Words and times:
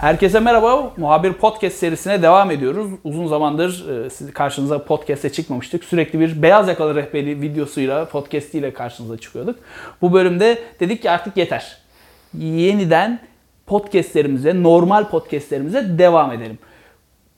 Herkese 0.00 0.40
merhaba. 0.40 0.92
Muhabir 0.96 1.32
Podcast 1.32 1.76
serisine 1.76 2.22
devam 2.22 2.50
ediyoruz. 2.50 2.88
Uzun 3.04 3.26
zamandır 3.26 3.86
e, 4.28 4.32
karşınıza 4.32 4.84
podcast'e 4.84 5.32
çıkmamıştık. 5.32 5.84
Sürekli 5.84 6.20
bir 6.20 6.42
beyaz 6.42 6.68
yakalı 6.68 6.94
rehberi 6.94 7.40
videosuyla, 7.40 8.04
podcastiyle 8.04 8.72
karşınıza 8.72 9.18
çıkıyorduk. 9.18 9.58
Bu 10.02 10.12
bölümde 10.12 10.58
dedik 10.80 11.02
ki 11.02 11.10
artık 11.10 11.36
yeter. 11.36 11.78
Yeniden 12.38 13.20
podcastlerimize, 13.66 14.62
normal 14.62 15.08
podcastlerimize 15.08 15.98
devam 15.98 16.32
edelim. 16.32 16.58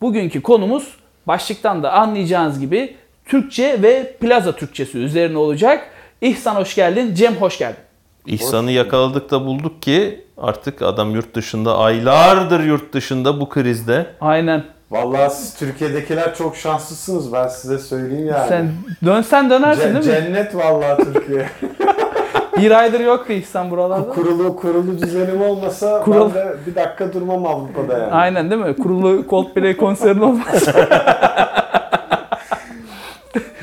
Bugünkü 0.01 0.42
konumuz 0.42 0.97
başlıktan 1.27 1.83
da 1.83 1.92
anlayacağınız 1.92 2.61
gibi 2.61 2.97
Türkçe 3.25 3.83
ve 3.83 4.17
plaza 4.20 4.56
Türkçesi 4.56 4.98
üzerine 4.98 5.39
olacak. 5.39 5.91
İhsan 6.20 6.55
hoş 6.55 6.75
geldin, 6.75 7.15
Cem 7.15 7.34
hoş 7.34 7.59
geldin. 7.59 7.81
İhsan'ı 8.27 8.70
yakaladık 8.70 9.31
da 9.31 9.47
bulduk 9.47 9.83
ki 9.83 10.25
artık 10.41 10.83
adam 10.83 11.11
yurt 11.15 11.35
dışında 11.35 11.79
aylardır 11.79 12.61
yurt 12.61 12.93
dışında 12.93 13.41
bu 13.41 13.48
krizde. 13.48 14.07
Aynen. 14.21 14.65
Vallahi 14.91 15.31
siz 15.35 15.55
Türkiye'dekiler 15.55 16.35
çok 16.35 16.57
şanslısınız 16.57 17.33
ben 17.33 17.48
size 17.48 17.79
söyleyeyim 17.79 18.27
yani. 18.27 18.48
Sen 18.48 18.73
dönsen 19.05 19.51
dönersin 19.51 19.81
Ce- 19.83 19.84
değil 19.84 19.97
mi? 19.97 20.03
cennet 20.05 20.55
vallahi 20.55 21.05
Türkiye. 21.05 21.48
Bir 22.59 22.71
aydır 22.71 23.01
yoktu 23.01 23.33
İhsan 23.33 23.71
buralarda. 23.71 24.09
kurulu 24.09 24.57
kurulu 24.57 24.98
düzenim 24.98 25.43
olmasa 25.43 26.03
Kurul- 26.05 26.31
ben 26.34 26.48
de 26.48 26.57
bir 26.67 26.75
dakika 26.75 27.12
durmam 27.12 27.47
Avrupa'da 27.47 27.98
yani. 27.98 28.12
Aynen 28.12 28.51
değil 28.51 28.62
mi? 28.62 28.77
Kurulu 28.77 29.25
Coldplay 29.31 29.77
konserin 29.77 30.20
olmaz. 30.20 30.64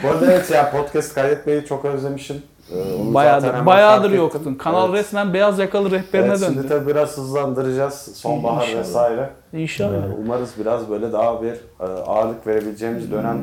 Bu 0.04 0.08
arada 0.08 0.32
evet 0.32 0.52
ya 0.52 0.72
podcast 0.72 1.16
kaydetmeyi 1.16 1.66
çok 1.66 1.86
özlemişim. 1.86 2.42
Ee, 2.72 2.76
onu 3.02 3.14
Bayağıdır, 3.14 3.66
bayağıdır 3.66 4.12
yoktun. 4.12 4.56
Kanal 4.56 4.90
Evet. 4.90 5.00
resmen 5.00 5.34
beyaz 5.34 5.60
yakalı 5.60 5.92
rehberine 5.92 6.28
Evet, 6.28 6.42
döndü. 6.42 6.54
şimdi 6.54 6.68
tabii 6.68 6.88
biraz 6.88 7.18
hızlandıracağız 7.18 7.94
sonbahar 8.16 8.64
İnşallah. 8.68 8.80
vesaire. 8.80 9.30
İnşallah. 9.54 9.94
Ee, 9.94 10.16
Umarız 10.26 10.50
biraz 10.60 10.90
böyle 10.90 11.12
daha 11.12 11.42
bir 11.42 11.52
e, 11.80 11.84
ağırlık 12.08 12.48
verebileceğimiz 12.48 13.12
dönem 13.12 13.38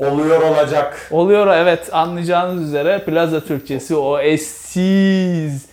oluyor 0.00 0.42
olacak. 0.42 1.08
Oluyor 1.10 1.46
evet 1.46 1.94
anlayacağınız 1.94 2.62
üzere 2.62 3.02
Plaza 3.06 3.40
Türkçesi 3.40 3.96
o 3.96 4.18
eşsiz 4.18 5.66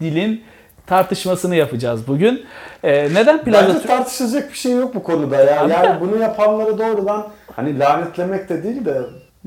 dilin 0.00 0.42
tartışmasını 0.86 1.56
yapacağız 1.56 2.08
bugün. 2.08 2.44
Ee, 2.82 3.14
neden 3.14 3.44
Plaza 3.44 3.68
Bence 3.74 3.86
tartışacak 3.86 4.50
bir 4.52 4.56
şey 4.56 4.72
yok 4.72 4.94
bu 4.94 5.02
konuda 5.02 5.36
ya. 5.36 5.66
Yani 5.70 6.00
bunu 6.00 6.16
yapanları 6.16 6.78
doğrudan 6.78 7.26
hani 7.56 7.78
lanetlemek 7.78 8.48
de 8.48 8.62
değil 8.62 8.84
de 8.84 9.00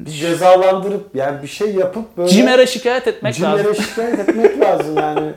cezalandırıp 0.04 1.16
yani 1.16 1.44
bir 1.44 1.48
şey 1.48 1.76
yapıp 1.76 2.18
böyle 2.18 2.30
Cimer'e 2.30 2.68
şikayet 2.68 3.08
etmek 3.08 3.36
Cimer'e 3.36 3.58
lazım. 3.64 3.76
şikayet 3.84 4.20
etmek 4.20 4.60
lazım 4.60 4.98
yani. 4.98 5.32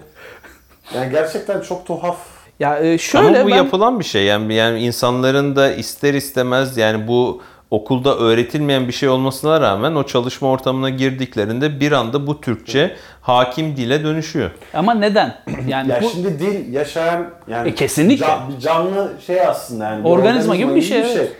Yani 0.94 1.10
gerçekten 1.12 1.60
çok 1.60 1.86
tuhaf. 1.86 2.16
Ya 2.60 2.78
e, 2.78 2.98
şöyle 2.98 3.26
Ama 3.40 3.46
bu 3.46 3.50
ben 3.50 3.56
yapılan 3.56 3.98
bir 4.00 4.04
şey 4.04 4.24
yani 4.24 4.54
yani 4.54 4.80
insanların 4.80 5.56
da 5.56 5.72
ister 5.72 6.14
istemez 6.14 6.76
yani 6.76 7.08
bu 7.08 7.42
okulda 7.70 8.16
öğretilmeyen 8.18 8.88
bir 8.88 8.92
şey 8.92 9.08
olmasına 9.08 9.60
rağmen 9.60 9.94
o 9.94 10.02
çalışma 10.06 10.48
ortamına 10.50 10.90
girdiklerinde 10.90 11.80
bir 11.80 11.92
anda 11.92 12.26
bu 12.26 12.40
Türkçe 12.40 12.96
hakim 13.20 13.76
dile 13.76 14.04
dönüşüyor. 14.04 14.50
ama 14.74 14.94
neden? 14.94 15.34
Yani 15.68 15.90
Ya 15.90 16.02
bu 16.02 16.08
şimdi 16.10 16.38
dil 16.38 16.72
yaşayan 16.72 17.26
yani 17.48 17.68
E, 17.68 17.74
kesinlikle. 17.74 18.26
can- 18.26 18.50
bir 18.56 18.60
canlı 18.60 19.12
şey 19.26 19.40
aslında 19.40 19.84
yani. 19.84 20.04
bir 20.04 20.08
Organizma 20.10 20.56
gibi 20.56 20.74
bir 20.74 20.82
şey, 20.82 21.00
evet. 21.00 21.32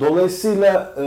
Dolayısıyla 0.00 0.92
e, 1.02 1.04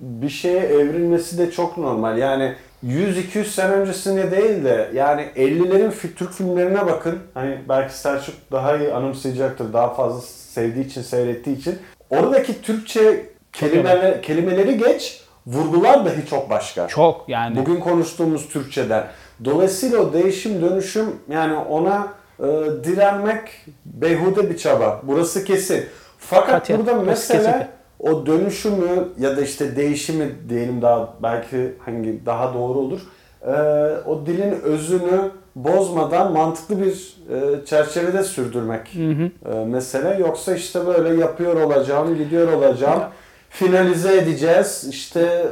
bir 0.00 0.28
şeye 0.28 0.58
evrilmesi 0.60 1.38
de 1.38 1.50
çok 1.50 1.78
normal. 1.78 2.18
Yani 2.18 2.54
100-200 2.86 3.44
sene 3.44 3.72
öncesine 3.72 4.30
değil 4.30 4.64
de 4.64 4.90
yani 4.94 5.22
50'lerin 5.36 5.90
fi- 5.90 6.14
Türk 6.14 6.32
filmlerine 6.32 6.86
bakın. 6.86 7.18
Hani 7.34 7.58
belki 7.68 7.94
Selçuk 7.98 8.34
daha 8.52 8.76
iyi 8.76 8.94
anımsayacaktır. 8.94 9.72
Daha 9.72 9.94
fazla 9.94 10.20
sevdiği 10.20 10.86
için, 10.86 11.02
seyrettiği 11.02 11.56
için. 11.58 11.78
Oradaki 12.10 12.62
Türkçe 12.62 13.26
kelimeler, 13.52 14.22
kelimeleri 14.22 14.78
geç, 14.78 15.22
vurgular 15.46 16.04
dahi 16.06 16.26
çok 16.30 16.50
başka. 16.50 16.88
çok 16.88 17.28
yani 17.28 17.56
Bugün 17.56 17.80
konuştuğumuz 17.80 18.48
Türkçeden. 18.48 19.06
Dolayısıyla 19.44 19.98
o 19.98 20.12
değişim 20.12 20.62
dönüşüm 20.62 21.06
yani 21.30 21.56
ona 21.56 22.08
e, 22.40 22.44
direnmek 22.84 23.66
beyhude 23.84 24.50
bir 24.50 24.56
çaba. 24.58 25.00
Burası 25.02 25.44
kesin. 25.44 25.86
Fakat 26.18 26.50
Katiyen. 26.50 26.80
burada 26.80 26.94
mesele. 27.02 27.68
O 28.00 28.26
dönüşümü 28.26 29.08
ya 29.20 29.36
da 29.36 29.40
işte 29.40 29.76
değişimi 29.76 30.30
diyelim 30.48 30.82
daha 30.82 31.14
belki 31.22 31.72
hangi 31.84 32.26
daha 32.26 32.54
doğru 32.54 32.78
olur. 32.78 33.00
E, 33.46 33.52
o 34.06 34.26
dilin 34.26 34.60
özünü 34.62 35.30
bozmadan 35.54 36.32
mantıklı 36.32 36.82
bir 36.82 37.16
e, 37.32 37.64
çerçevede 37.66 38.22
sürdürmek 38.22 38.96
e, 38.96 39.64
mesele. 39.64 40.16
Yoksa 40.20 40.54
işte 40.54 40.86
böyle 40.86 41.20
yapıyor 41.20 41.60
olacağım, 41.60 42.16
gidiyor 42.18 42.52
olacağım. 42.52 43.02
Finalize 43.50 44.16
edeceğiz. 44.16 44.86
İşte 44.90 45.20
e, 45.20 45.48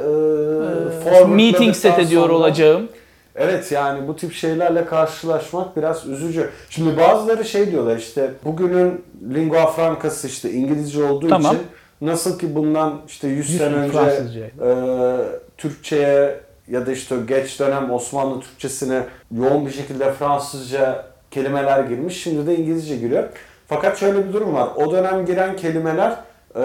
forwardladıktan 1.03 1.29
meeting 1.29 1.75
set 1.75 1.99
ediyor 1.99 2.21
sonra- 2.21 2.33
olacağım. 2.33 2.87
Evet 3.35 3.71
yani 3.71 4.07
bu 4.07 4.15
tip 4.15 4.33
şeylerle 4.33 4.85
karşılaşmak 4.85 5.77
biraz 5.77 6.07
üzücü. 6.07 6.49
Şimdi 6.69 6.97
bazıları 6.97 7.45
şey 7.45 7.71
diyorlar 7.71 7.97
işte 7.97 8.31
bugünün 8.45 9.03
lingua 9.33 9.67
francası 9.67 10.27
işte 10.27 10.51
İngilizce 10.51 11.03
olduğu 11.03 11.27
Tamam. 11.27 11.55
için 11.55 11.65
nasıl 12.01 12.39
ki 12.39 12.55
bundan 12.55 13.01
işte 13.07 13.27
100 13.27 13.49
Yüz 13.49 13.57
sene 13.57 13.85
yıl 13.85 13.97
önce 13.97 14.51
e, 14.63 14.71
Türkçe'ye 15.57 16.39
ya 16.67 16.85
da 16.85 16.91
işte 16.91 17.15
geç 17.27 17.59
dönem 17.59 17.91
Osmanlı 17.91 18.41
Türkçesine 18.41 19.03
yoğun 19.31 19.65
bir 19.65 19.71
şekilde 19.71 20.13
Fransızca 20.13 21.05
kelimeler 21.31 21.83
girmiş. 21.83 22.23
Şimdi 22.23 22.47
de 22.47 22.55
İngilizce 22.55 22.97
giriyor. 22.97 23.23
Fakat 23.67 23.99
şöyle 23.99 24.27
bir 24.27 24.33
durum 24.33 24.53
var. 24.53 24.69
O 24.75 24.91
dönem 24.91 25.25
giren 25.25 25.55
kelimeler 25.55 26.11
e, 26.55 26.61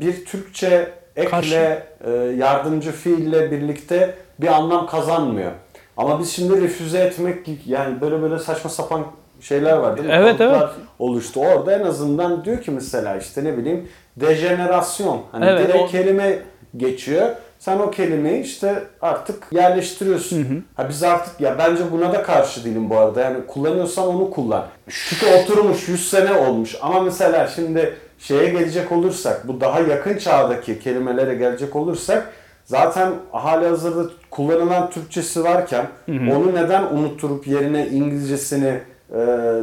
bir 0.00 0.24
Türkçe 0.24 0.92
ekle, 1.16 1.30
Karşı. 1.30 1.82
e, 2.04 2.10
yardımcı 2.36 2.92
fiille 2.92 3.50
birlikte 3.50 4.14
bir 4.40 4.46
anlam 4.46 4.86
kazanmıyor. 4.86 5.52
Ama 5.96 6.20
biz 6.20 6.30
şimdi 6.32 6.62
refüze 6.62 6.98
etmek 6.98 7.66
yani 7.66 8.00
böyle 8.00 8.22
böyle 8.22 8.38
saçma 8.38 8.70
sapan 8.70 9.06
şeyler 9.40 9.76
var 9.76 9.96
değil 9.96 10.08
mi? 10.08 10.14
Evet, 10.16 10.38
Kalıplar 10.38 10.60
evet. 10.60 10.70
oluştu. 10.98 11.40
Orada 11.40 11.72
en 11.72 11.84
azından 11.84 12.44
diyor 12.44 12.62
ki 12.62 12.70
mesela 12.70 13.16
işte 13.16 13.44
ne 13.44 13.58
bileyim 13.58 13.88
dejenerasyon. 14.16 15.20
Hani 15.32 15.44
Evet, 15.44 15.68
direkt 15.68 15.84
o- 15.84 15.86
kelime 15.86 16.38
geçiyor. 16.76 17.26
Sen 17.58 17.78
o 17.78 17.90
kelimeyi 17.90 18.42
işte 18.42 18.82
artık 19.02 19.42
yerleştiriyorsun. 19.52 20.64
Ha 20.74 20.88
biz 20.88 21.02
artık 21.02 21.40
ya 21.40 21.58
bence 21.58 21.82
buna 21.92 22.12
da 22.12 22.22
karşı 22.22 22.64
değilim 22.64 22.90
bu 22.90 22.98
arada. 22.98 23.20
Yani 23.20 23.46
kullanıyorsan 23.46 24.06
onu 24.08 24.30
kullan. 24.30 24.66
Çünkü 24.88 25.26
oturmuş 25.26 25.88
100 25.88 26.10
sene 26.10 26.32
olmuş. 26.32 26.76
Ama 26.82 27.00
mesela 27.00 27.46
şimdi 27.46 27.94
şeye 28.18 28.48
gelecek 28.50 28.92
olursak, 28.92 29.48
bu 29.48 29.60
daha 29.60 29.80
yakın 29.80 30.18
çağdaki 30.18 30.80
kelimelere 30.80 31.34
gelecek 31.34 31.76
olursak 31.76 32.30
zaten 32.64 33.12
hali 33.32 33.66
hazırda 33.66 34.10
kullanılan 34.30 34.90
Türkçesi 34.90 35.44
varken 35.44 35.86
onu 36.08 36.54
neden 36.54 36.82
unutturup 36.84 37.46
yerine 37.46 37.86
İngilizcesini 37.88 38.80
e, 39.10 39.16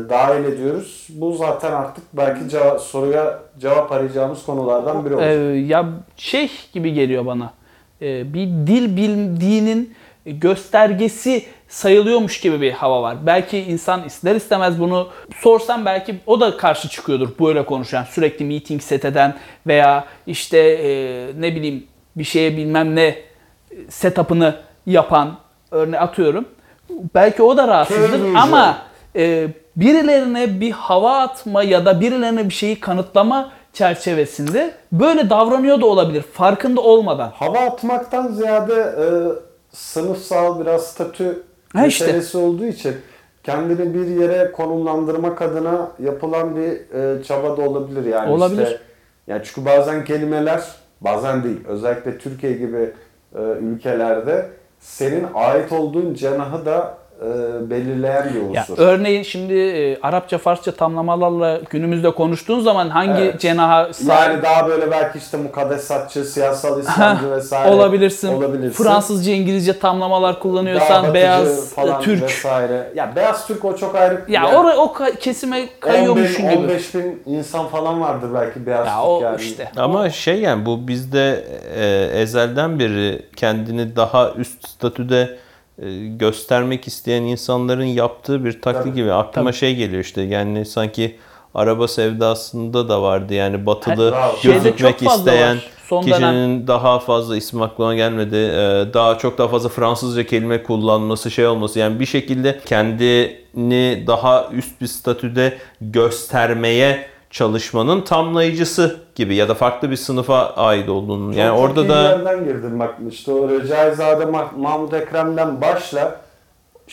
dahil 0.09 0.43
ediyoruz? 0.43 1.07
Bu 1.09 1.33
zaten 1.33 1.71
artık 1.71 2.03
belki 2.13 2.55
ceva- 2.55 2.79
soruya 2.79 3.39
cevap 3.59 3.91
arayacağımız 3.91 4.45
konulardan 4.45 5.05
biri 5.05 5.15
olur. 5.15 5.23
Ee, 5.23 5.59
ya 5.59 5.85
şey 6.17 6.51
gibi 6.73 6.93
geliyor 6.93 7.25
bana. 7.25 7.53
Ee, 8.01 8.33
bir 8.33 8.47
dil 8.47 8.97
bildiğinin 8.97 9.93
göstergesi 10.25 11.45
sayılıyormuş 11.67 12.39
gibi 12.39 12.61
bir 12.61 12.71
hava 12.71 13.01
var. 13.01 13.17
Belki 13.25 13.59
insan 13.59 14.03
ister 14.03 14.35
istemez 14.35 14.79
bunu 14.79 15.09
sorsam 15.35 15.85
belki 15.85 16.15
o 16.25 16.39
da 16.39 16.57
karşı 16.57 16.89
çıkıyordur 16.89 17.29
böyle 17.39 17.65
konuşan, 17.65 18.03
sürekli 18.03 18.45
meeting 18.45 18.81
set 18.81 19.05
eden 19.05 19.33
veya 19.67 20.05
işte 20.27 20.57
e, 20.59 20.91
ne 21.39 21.55
bileyim 21.55 21.83
bir 22.15 22.23
şeye 22.23 22.57
bilmem 22.57 22.95
ne 22.95 23.15
setup'ını 23.89 24.55
yapan 24.85 25.37
örneği 25.71 25.99
atıyorum. 25.99 26.45
Belki 27.15 27.43
o 27.43 27.57
da 27.57 27.67
rahatsızdır 27.67 28.35
ama 28.35 28.77
e, 29.15 29.47
birilerine 29.75 30.59
bir 30.59 30.71
hava 30.71 31.19
atma 31.19 31.63
ya 31.63 31.85
da 31.85 32.01
birilerine 32.01 32.45
bir 32.45 32.53
şeyi 32.53 32.79
kanıtlama 32.79 33.51
çerçevesinde 33.73 34.71
böyle 34.91 35.29
davranıyor 35.29 35.81
da 35.81 35.85
olabilir 35.85 36.21
farkında 36.21 36.81
olmadan. 36.81 37.31
Hava 37.35 37.59
atmaktan 37.59 38.27
ziyade 38.27 38.73
e, 38.73 39.05
sınıfsal 39.71 40.59
biraz 40.59 40.87
statü 40.87 41.43
Ha 41.73 41.85
işte. 41.87 42.05
meselesi 42.05 42.37
olduğu 42.37 42.65
için 42.65 42.95
kendini 43.43 43.93
bir 43.93 44.07
yere 44.07 44.51
konumlandırmak 44.51 45.41
adına 45.41 45.91
yapılan 45.99 46.55
bir 46.55 46.93
e, 46.99 47.23
çaba 47.23 47.57
da 47.57 47.61
olabilir 47.61 48.05
yani. 48.05 48.31
Olabilir. 48.31 48.63
Işte, 48.63 48.79
yani 49.27 49.41
çünkü 49.45 49.65
bazen 49.65 50.05
kelimeler 50.05 50.61
bazen 51.01 51.43
değil 51.43 51.67
özellikle 51.67 52.17
Türkiye 52.17 52.53
gibi 52.53 52.93
e, 53.35 53.41
ülkelerde 53.41 54.49
senin 54.79 55.27
ait 55.33 55.71
olduğun 55.71 56.13
cenahı 56.13 56.65
da 56.65 56.97
belirleyen 57.69 58.29
bir 58.33 58.55
Ya 58.55 58.61
unsur. 58.61 58.77
örneğin 58.77 59.23
şimdi 59.23 59.53
e, 59.53 59.97
Arapça, 60.01 60.37
Farsça 60.37 60.71
tamlamalarla 60.71 61.59
günümüzde 61.69 62.11
konuştuğun 62.11 62.59
zaman 62.59 62.89
hangi 62.89 63.21
Evet. 63.21 63.39
cenaha 63.39 63.93
sahip 63.93 64.31
yani 64.31 64.43
daha 64.43 64.67
böyle 64.67 64.91
belki 64.91 65.17
işte 65.17 65.37
mukaddesatçı, 65.37 66.25
siyasal 66.25 66.79
İslamcı 66.79 67.31
vesaire 67.31 67.75
olabilirsin. 67.75 68.33
olabilirsin. 68.33 68.83
Fransızca, 68.83 69.33
İngilizce 69.33 69.79
tamlamalar 69.79 70.39
kullanıyorsan 70.39 71.13
beyaz 71.13 71.71
e, 71.71 71.75
falan 71.75 72.01
Türk. 72.01 72.23
vesaire. 72.23 72.91
Ya 72.95 73.13
beyaz 73.15 73.47
Türk 73.47 73.65
o 73.65 73.75
çok 73.75 73.95
ayrı. 73.95 74.13
Ya 74.15 74.21
yani 74.43 74.55
oraya 74.57 74.77
o 74.77 74.85
ka- 74.93 75.15
kesime 75.19 75.57
10 75.57 75.63
bin, 75.63 75.69
kayıyormuşsun 75.79 76.49
gibi. 76.49 76.57
15 76.59 76.95
bin 76.95 77.23
insan 77.25 77.67
falan 77.67 78.01
vardır 78.01 78.29
belki 78.33 78.65
beyaz 78.65 78.87
Ya 78.87 78.93
Türk 78.95 79.05
o 79.07 79.21
yani. 79.23 79.41
işte. 79.41 79.71
Ama 79.77 80.09
şey 80.09 80.39
yani 80.41 80.65
bu 80.65 80.87
bizde 80.87 81.43
e, 81.75 82.19
ezelden 82.21 82.79
beri 82.79 83.21
kendini 83.35 83.95
daha 83.95 84.31
üst 84.31 84.67
statüde 84.69 85.21
e, 85.21 85.44
göstermek 86.17 86.87
isteyen 86.87 87.21
insanların 87.21 87.83
yaptığı 87.83 88.45
bir 88.45 88.61
taklit 88.61 88.83
Tabii. 88.83 88.93
gibi. 88.93 89.13
Aklıma 89.13 89.51
şey 89.51 89.75
geliyor 89.75 90.03
işte 90.03 90.21
yani 90.21 90.65
sanki 90.65 91.15
araba 91.55 91.87
sevdasında 91.87 92.89
da 92.89 93.01
vardı 93.01 93.33
yani 93.33 93.65
batılı. 93.65 94.15
Şeyde 94.41 94.57
gözükmek 94.57 95.01
isteyen. 95.01 95.57
Son 95.87 96.01
kişinin 96.01 96.21
dönem 96.21 96.67
daha 96.67 96.99
fazla 96.99 97.37
isim 97.37 97.61
aklıma 97.61 97.95
gelmedi. 97.95 98.35
e, 98.35 98.93
daha 98.93 99.17
çok 99.17 99.37
daha 99.37 99.47
fazla 99.47 99.69
Fransızca 99.69 100.25
kelime 100.25 100.63
kullanması 100.63 101.31
şey 101.31 101.47
olması 101.47 101.79
yani 101.79 101.99
bir 101.99 102.05
şekilde 102.05 102.59
kendini 102.65 104.07
daha 104.07 104.49
üst 104.53 104.81
bir 104.81 104.87
statüde 104.87 105.57
göstermeye 105.81 107.14
çalışmanın 107.35 108.01
tamlayıcısı 108.01 108.95
gibi 109.15 109.35
ya 109.35 109.49
da 109.49 109.53
farklı 109.53 109.91
bir 109.91 109.95
sınıfa 109.95 110.49
ait 110.49 110.89
olduğunu. 110.89 111.35
Yani 111.35 111.55
Çok 111.55 111.59
orada 111.59 111.81
iyi 111.81 111.89
da 111.89 112.01
yerden 112.01 112.43
girdim 112.45 112.79
bak 112.79 112.95
işte 113.09 113.31
o 113.31 113.49
Recaizade 113.49 114.23
Mah- 114.23 114.57
Mahmut 114.57 114.93
Ekrem'den 114.93 115.61
başla. 115.61 116.21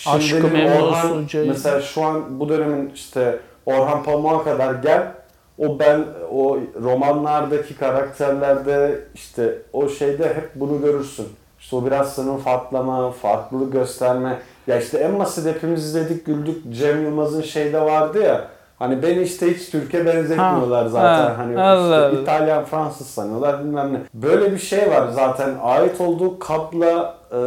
Aşkı 0.06 0.46
Orhan 0.82 1.26
mesela 1.46 1.80
şu 1.80 2.02
an 2.04 2.40
bu 2.40 2.48
dönemin 2.48 2.90
işte 2.94 3.38
Orhan 3.66 4.02
Pamuk'a 4.02 4.44
kadar 4.44 4.74
gel. 4.74 5.12
O 5.58 5.78
ben 5.78 6.04
o 6.32 6.58
romanlardaki 6.82 7.76
karakterlerde 7.76 9.00
işte 9.14 9.58
o 9.72 9.88
şeyde 9.88 10.26
hep 10.28 10.50
bunu 10.54 10.80
görürsün. 10.80 11.26
İşte 11.60 11.76
o 11.76 11.86
biraz 11.86 12.14
sınıf 12.14 12.48
atlama, 12.48 13.10
farklılık 13.10 13.72
gösterme. 13.72 14.38
Ya 14.66 14.80
işte 14.80 14.98
en 14.98 15.18
basit 15.18 15.46
hepimiz 15.46 15.84
izledik 15.84 16.26
güldük. 16.26 16.74
Cem 16.78 17.02
Yılmaz'ın 17.02 17.42
şeyde 17.42 17.80
vardı 17.80 18.22
ya. 18.22 18.48
Hani 18.82 19.02
beni 19.02 19.22
işte 19.22 19.54
hiç 19.54 19.70
Türkiye 19.70 20.06
benzetmiyorlar 20.06 20.82
Ha, 20.82 20.88
zaten. 20.88 21.24
ha, 21.24 21.34
hani 21.38 21.60
Allah 21.60 22.08
işte. 22.10 22.22
İtalyan, 22.22 22.64
Fransız 22.64 23.06
sanıyorlar 23.06 23.60
bilmem 23.64 23.92
ne. 23.94 23.98
Böyle 24.14 24.52
bir 24.52 24.58
şey 24.58 24.90
var 24.90 25.08
zaten 25.14 25.50
ait 25.62 26.00
olduğu 26.00 26.38
kapla, 26.38 27.14
e, 27.32 27.38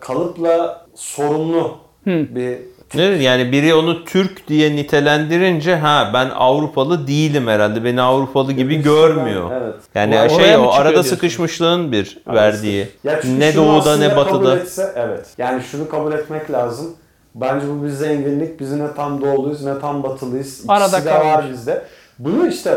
kalıpla 0.00 0.86
sorunlu 0.94 1.76
bir 2.06 2.58
Ne? 2.94 3.02
Yani 3.02 3.52
biri 3.52 3.74
onu 3.74 4.04
Türk 4.04 4.48
diye 4.48 4.76
nitelendirince 4.76 5.76
ha 5.76 6.10
ben 6.14 6.30
Avrupalı 6.30 7.06
değilim 7.06 7.46
herhalde. 7.46 7.84
Beni 7.84 8.00
Avrupalı 8.02 8.52
gibi 8.52 8.82
görmüyor. 8.82 9.50
Evet. 9.62 9.74
Yani 9.94 10.16
Oraya 10.16 10.28
şey 10.28 10.56
o 10.56 10.70
arada 10.70 10.90
diyorsun? 10.92 11.10
sıkışmışlığın 11.10 11.92
bir 11.92 12.18
verdiği. 12.26 12.88
Ya 13.04 13.20
çünkü 13.22 13.40
Ne 13.40 13.54
doğuda 13.56 13.96
ne 13.96 14.16
batıda. 14.16 14.56
etse, 14.56 14.92
evet. 14.96 15.26
Yani 15.38 15.62
şunu 15.62 15.88
kabul 15.88 16.12
etmek 16.12 16.50
lazım. 16.50 16.94
Bence 17.34 17.66
bu 17.68 17.84
bir 17.84 17.88
zenginlik. 17.88 18.60
Biz 18.60 18.72
ne 18.72 18.94
tam 18.96 19.20
doğuluyuz 19.22 19.64
ne 19.64 19.78
tam 19.78 20.02
batılıyız. 20.02 20.48
İkisi 20.54 20.72
Arada 20.72 21.04
de 21.04 21.10
var 21.10 21.22
kalmış. 21.34 21.50
bizde. 21.52 21.82
Bunu 22.18 22.46
işte 22.48 22.74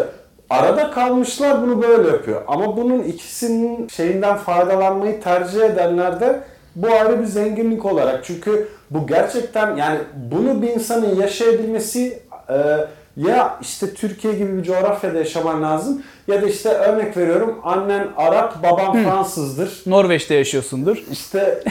arada 0.49 0.91
kalmışlar 0.91 1.61
bunu 1.61 1.81
böyle 1.81 2.07
yapıyor. 2.07 2.41
Ama 2.47 2.77
bunun 2.77 3.03
ikisinin 3.03 3.87
şeyinden 3.87 4.37
faydalanmayı 4.37 5.21
tercih 5.21 5.61
edenler 5.61 6.19
de 6.19 6.39
bu 6.75 6.87
ayrı 6.91 7.19
bir 7.19 7.25
zenginlik 7.25 7.85
olarak. 7.85 8.23
Çünkü 8.25 8.67
bu 8.91 9.07
gerçekten 9.07 9.75
yani 9.75 9.99
bunu 10.31 10.61
bir 10.61 10.67
insanın 10.69 11.15
yaşayabilmesi 11.15 12.19
e, 12.49 12.55
ya 13.17 13.57
işte 13.61 13.93
Türkiye 13.93 14.33
gibi 14.33 14.57
bir 14.57 14.63
coğrafyada 14.63 15.17
yaşaman 15.17 15.63
lazım 15.63 16.01
ya 16.27 16.41
da 16.41 16.47
işte 16.47 16.69
örnek 16.69 17.17
veriyorum 17.17 17.59
annen 17.63 18.07
Arap 18.17 18.63
baban 18.63 19.03
Fransızdır. 19.03 19.81
Norveç'te 19.85 20.35
yaşıyorsundur. 20.35 21.03
İşte 21.11 21.63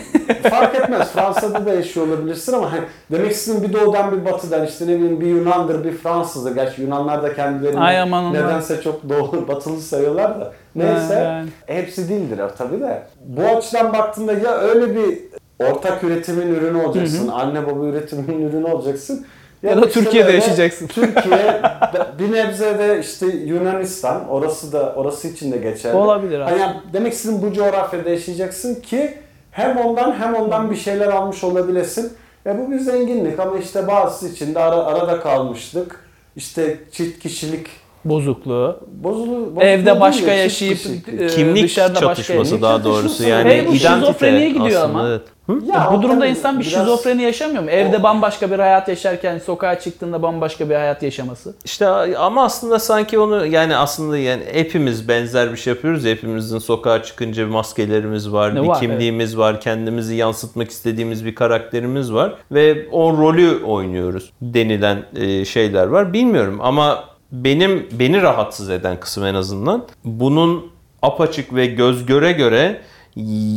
fark 0.50 0.74
etmez. 0.74 1.12
Fransa'da 1.12 1.66
da 1.66 1.74
yaşıyor 1.74 2.08
olabilirsin 2.08 2.52
ama 2.52 2.72
hani 2.72 2.82
demek 3.12 3.32
istediğim 3.32 3.68
bir 3.68 3.72
doğudan 3.72 4.12
bir 4.12 4.24
batıdan 4.24 4.66
işte 4.66 4.86
ne 4.86 4.96
bileyim 4.96 5.20
bir 5.20 5.26
Yunan'dır 5.26 5.84
bir 5.84 5.92
Fransız'dır. 5.92 6.54
Gerçi 6.54 6.82
Yunanlar 6.82 7.22
da 7.22 7.34
kendilerini 7.34 7.80
Ay 7.80 8.00
aman 8.00 8.34
nedense 8.34 8.80
çok 8.82 9.08
doğu 9.08 9.48
batılı 9.48 9.80
sayıyorlar 9.80 10.40
da. 10.40 10.52
Neyse 10.74 11.14
yani. 11.14 11.48
hepsi 11.66 12.08
değildir 12.08 12.40
tabii 12.58 12.80
de. 12.80 13.02
Bu 13.24 13.42
açıdan 13.42 13.92
baktığında 13.92 14.32
ya 14.32 14.58
öyle 14.58 14.96
bir 14.96 15.18
ortak 15.58 16.04
üretimin 16.04 16.54
ürünü 16.54 16.82
olacaksın. 16.82 17.28
Anne 17.28 17.66
baba 17.66 17.86
üretiminin 17.86 18.48
ürünü 18.48 18.66
olacaksın. 18.66 19.26
Ya 19.62 19.76
da 19.82 19.86
işte 19.86 20.00
Türkiye'de 20.00 20.32
yaşayacaksın. 20.32 20.86
Türkiye 20.86 21.62
bir 22.18 22.32
nebze 22.32 22.78
de 22.78 23.00
işte 23.00 23.26
Yunanistan 23.26 24.28
orası 24.28 24.72
da 24.72 24.92
orası 24.96 25.28
için 25.28 25.52
de 25.52 25.56
geçerli. 25.56 25.96
Olabilir 25.96 26.40
Hani 26.40 26.60
yani 26.60 26.76
demek 26.92 27.12
istediğim 27.12 27.42
bu 27.42 27.52
coğrafyada 27.52 28.10
yaşayacaksın 28.10 28.74
ki 28.74 29.14
hem 29.50 29.76
ondan 29.76 30.12
hem 30.12 30.34
ondan 30.34 30.70
bir 30.70 30.76
şeyler 30.76 31.08
almış 31.08 31.44
olabilesin. 31.44 32.12
E 32.46 32.58
bu 32.58 32.70
bir 32.70 32.78
zenginlik 32.78 33.40
ama 33.40 33.58
işte 33.58 33.88
bazısı 33.88 34.28
için 34.28 34.54
de 34.54 34.58
ara, 34.58 34.76
arada 34.76 35.20
kalmışlık. 35.20 36.00
İşte 36.36 36.76
çift 36.92 37.22
kişilik 37.22 37.66
Bozukluğu. 38.08 38.80
bozulu, 39.02 39.26
bozukluğu 39.40 39.62
Evde 39.62 39.86
değil 39.86 40.00
başka 40.00 40.26
de 40.26 40.48
çift 40.48 40.62
yaşayıp 40.86 41.20
e, 41.20 41.26
Kimlik 41.26 41.64
dışarıda 41.64 41.94
başka 41.94 42.06
çatışması 42.14 42.38
yaşayıp. 42.38 42.62
daha 42.62 42.84
doğrusu 42.84 43.22
yani 43.28 43.48
Hey, 43.50 43.66
bu 43.66 43.70
identite 43.74 43.88
şizofreniye 43.94 44.48
gidiyor 44.48 44.66
aslında. 44.82 44.84
ama. 44.98 45.08
Evet. 45.08 45.22
Hı? 45.46 45.52
Ya 45.72 45.90
bu 45.92 46.02
durumda 46.02 46.26
insan 46.26 46.60
bir 46.60 46.64
biraz- 46.66 46.72
şizofreni 46.80 47.22
yaşamıyor 47.22 47.62
mu? 47.62 47.70
Evde 47.70 48.02
bambaşka 48.02 48.50
bir 48.50 48.58
hayat 48.58 48.88
yaşarken 48.88 49.38
sokağa 49.38 49.80
çıktığında 49.80 50.22
bambaşka 50.22 50.70
bir 50.70 50.74
hayat 50.74 51.02
yaşaması. 51.02 51.54
İşte 51.64 51.86
ama 52.18 52.44
aslında 52.44 52.78
sanki 52.78 53.18
onu 53.18 53.46
yani 53.46 53.76
aslında 53.76 54.18
yani 54.18 54.42
hepimiz 54.52 55.08
benzer 55.08 55.52
bir 55.52 55.56
şey 55.56 55.72
yapıyoruz. 55.72 56.04
ya, 56.04 56.10
Hepimizin 56.12 56.58
sokağa 56.58 57.02
çıkınca 57.02 57.44
bir 57.46 57.50
maskelerimiz 57.50 58.32
var, 58.32 58.54
Ne 58.54 58.62
bir 58.62 58.68
var, 58.68 58.80
kimliğimiz 58.80 59.38
var, 59.38 59.60
kendimizi 59.60 60.14
yansıtmak 60.16 60.70
istediğimiz 60.70 61.24
bir 61.24 61.34
karakterimiz 61.34 62.12
var 62.12 62.34
ve 62.52 62.86
o 62.92 63.12
rolü 63.18 63.64
oynuyoruz 63.64 64.32
denilen 64.42 65.02
e, 65.16 65.44
şeyler 65.44 65.86
var. 65.86 66.12
Bilmiyorum 66.12 66.58
ama 66.62 67.04
benim 67.32 67.86
beni 67.92 68.22
rahatsız 68.22 68.70
eden 68.70 69.00
kısım 69.00 69.24
en 69.24 69.34
azından 69.34 69.84
bunun 70.04 70.70
apaçık 71.02 71.54
ve 71.54 71.66
göz 71.66 72.06
göre 72.06 72.32
göre 72.32 72.80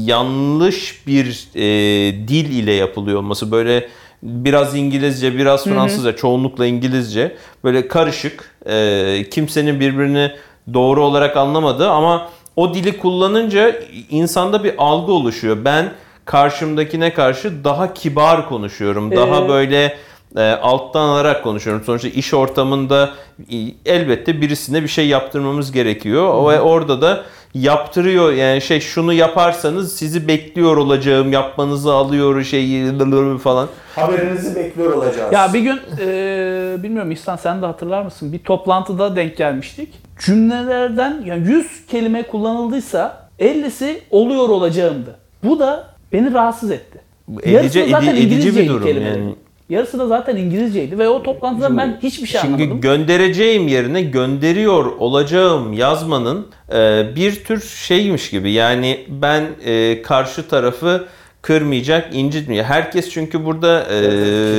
yanlış 0.05 1.07
bir 1.07 1.47
e, 1.55 1.61
dil 2.27 2.49
ile 2.49 2.73
yapılıyor 2.73 3.19
olması 3.19 3.51
böyle 3.51 3.89
biraz 4.23 4.75
İngilizce 4.75 5.37
biraz 5.37 5.63
Fransızca 5.63 6.15
çoğunlukla 6.15 6.65
İngilizce 6.65 7.35
böyle 7.63 7.87
karışık 7.87 8.55
e, 8.65 9.25
kimsenin 9.31 9.79
birbirini 9.79 10.31
doğru 10.73 11.03
olarak 11.03 11.37
anlamadığı 11.37 11.89
ama 11.89 12.29
o 12.55 12.73
dili 12.73 12.97
kullanınca 12.97 13.75
insanda 14.09 14.63
bir 14.63 14.73
algı 14.77 15.11
oluşuyor. 15.11 15.57
Ben 15.65 15.91
karşımdakine 16.25 17.13
karşı 17.13 17.63
daha 17.63 17.93
kibar 17.93 18.49
konuşuyorum. 18.49 19.15
Daha 19.15 19.45
Ee, 19.45 19.49
böyle 19.49 19.83
e, 19.85 19.97
alttan 20.61 21.07
alarak 21.09 21.43
konuşuyorum. 21.43 21.83
Sonuçta 21.85 22.07
iş 22.07 22.33
ortamında 22.33 23.09
e, 23.51 23.55
elbette 23.85 24.41
birisine 24.41 24.83
bir 24.83 24.87
şey 24.87 25.07
yaptırmamız 25.07 25.71
gerekiyor. 25.71 26.51
Ve 26.51 26.61
orada 26.61 27.01
da 27.01 27.23
yaptırıyor 27.53 28.33
yani 28.33 28.61
şey 28.61 28.79
şunu 28.79 29.13
yaparsanız 29.13 29.95
sizi 29.95 30.27
bekliyor 30.27 30.77
olacağım 30.77 31.31
yapmanızı 31.33 31.93
alıyor 31.93 32.43
şeyi 32.43 32.97
falan. 33.37 33.67
Haberinizi 33.95 34.55
bekliyor 34.55 34.93
olacağız. 34.93 35.33
Ya 35.33 35.53
bir 35.53 35.59
gün 35.59 35.79
e, 35.99 36.83
bilmiyorum 36.83 37.11
İhsan 37.11 37.35
sen 37.35 37.61
de 37.61 37.65
hatırlar 37.65 38.01
mısın? 38.03 38.33
Bir 38.33 38.39
toplantıda 38.39 39.15
denk 39.15 39.37
gelmiştik. 39.37 39.89
Cümlelerden 40.25 41.23
yani 41.25 41.47
100 41.47 41.85
kelime 41.87 42.23
kullanıldıysa 42.23 43.29
50'si 43.39 43.95
oluyor 44.11 44.49
olacağımdı. 44.49 45.15
Bu 45.43 45.59
da 45.59 45.87
beni 46.13 46.33
rahatsız 46.33 46.71
etti. 46.71 47.01
Edici- 47.43 47.89
zaten 47.89 48.15
edi- 48.15 48.19
edici 48.35 48.55
bir 48.55 48.67
durum 48.69 48.83
kelimelerin. 48.87 49.21
yani. 49.23 49.35
Yarısı 49.69 49.99
da 49.99 50.07
zaten 50.07 50.35
İngilizceydi 50.35 50.97
ve 50.99 51.09
o 51.09 51.23
toplantıda 51.23 51.77
ben 51.77 51.99
hiçbir 52.03 52.27
şey 52.27 52.41
Şimdi 52.41 52.53
anlamadım. 52.55 52.81
göndereceğim 52.81 53.67
yerine 53.67 54.01
gönderiyor 54.01 54.85
olacağım 54.85 55.73
yazmanın 55.73 56.47
e, 56.73 57.03
bir 57.15 57.43
tür 57.43 57.61
şeymiş 57.61 58.29
gibi. 58.29 58.51
Yani 58.51 59.05
ben 59.07 59.43
e, 59.65 60.01
karşı 60.01 60.47
tarafı 60.47 61.05
kırmayacak, 61.41 62.15
incitmeyecek. 62.15 62.69
Herkes 62.69 63.09
çünkü 63.09 63.45
burada 63.45 63.83
e, 63.83 64.01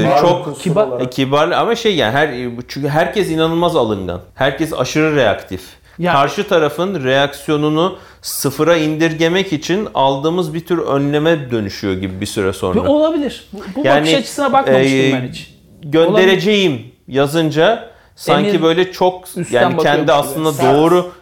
Kibar 0.02 0.20
çok 0.20 0.60
kibar- 0.60 0.86
olarak. 0.88 1.06
e, 1.06 1.10
kibar 1.10 1.50
ama 1.50 1.74
şey 1.74 1.94
yani 1.96 2.12
her 2.12 2.30
çünkü 2.68 2.88
herkes 2.88 3.30
inanılmaz 3.30 3.76
alıngan. 3.76 4.20
Herkes 4.34 4.72
aşırı 4.72 5.16
reaktif. 5.16 5.60
Ya- 6.00 6.12
Karşı 6.12 6.48
tarafın 6.48 7.04
reaksiyonunu 7.04 7.98
sıfıra 8.22 8.76
indirgemek 8.76 9.52
için 9.52 9.88
aldığımız 9.94 10.54
bir 10.54 10.66
tür 10.66 10.78
önleme 10.78 11.50
dönüşüyor 11.50 11.94
gibi 11.94 12.20
bir 12.20 12.26
süre 12.26 12.52
sonra. 12.52 12.80
Olabilir. 12.90 13.44
Bu, 13.52 13.58
bu 13.76 13.86
Yani, 13.86 14.00
bakış 14.00 14.14
açısına 14.14 14.52
bakmamıştım 14.52 14.98
e, 14.98 15.12
ben 15.12 15.28
hiç. 15.28 15.54
göndereceğim 15.82 16.82
yazınca 17.08 17.90
sanki 18.16 18.48
Emir 18.50 18.62
böyle 18.62 18.92
çok 18.92 19.24
yani 19.50 19.76
kendi 19.76 20.12
aslında 20.12 20.50
gibi. 20.50 20.62
Doğru 20.62 21.12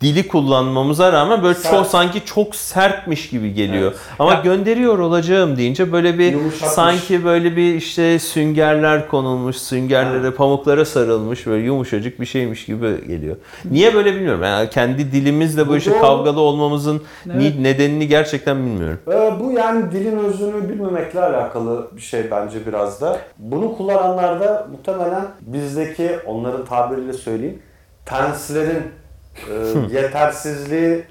dili 0.00 0.28
kullanmamıza 0.28 1.12
rağmen 1.12 1.42
böyle 1.42 1.54
Sert. 1.54 1.72
çok 1.74 1.86
sanki 1.86 2.24
çok 2.24 2.56
sertmiş 2.56 3.30
gibi 3.30 3.54
geliyor. 3.54 3.90
Evet. 3.90 4.00
Ama 4.18 4.32
Ya- 4.32 4.40
gönderiyor 4.40 4.98
olacağım 4.98 5.56
deyince 5.56 5.92
böyle 5.92 6.18
bir 6.18 6.32
Yumuşatmış. 6.32 6.70
sanki 6.70 7.24
böyle 7.24 7.56
bir 7.56 7.74
işte 7.74 8.18
süngerler 8.18 9.08
konulmuş, 9.08 9.56
süngerlere, 9.56 10.30
pamuklara 10.30 10.84
sarılmış 10.84 11.46
böyle 11.46 11.64
yumuşacık 11.64 12.20
bir 12.20 12.26
şeymiş 12.26 12.64
gibi 12.66 13.06
geliyor. 13.08 13.36
Niye 13.70 13.94
böyle 13.94 14.14
bilmiyorum. 14.14 14.42
Yani 14.42 14.70
kendi 14.70 15.12
dilimizle 15.12 15.66
bu 15.66 15.70
Bu 15.72 15.76
işi 15.76 15.90
doğru. 15.90 16.00
kavgalı 16.00 16.40
olmamızın 16.40 17.02
Evet. 17.34 17.58
nedenini 17.60 18.08
gerçekten 18.08 18.66
bilmiyorum. 18.66 18.98
Ee, 19.08 19.40
bu 19.40 19.52
yani 19.52 19.92
dilin 19.92 20.18
özünü 20.18 20.68
bilmemekle 20.68 21.20
alakalı 21.20 21.88
bir 21.96 22.00
şey 22.00 22.30
bence 22.30 22.66
biraz 22.66 23.00
da. 23.00 23.18
Bunu 23.38 23.76
kullananlar 23.76 24.40
da 24.40 24.68
muhtemelen 24.72 25.24
bizdeki 25.40 26.10
onların 26.26 26.64
tabiriyle 26.64 27.12
söyleyeyim 27.12 27.58
tenslerin 28.06 28.82
e, 29.50 29.94
yetersizliği 29.96 31.02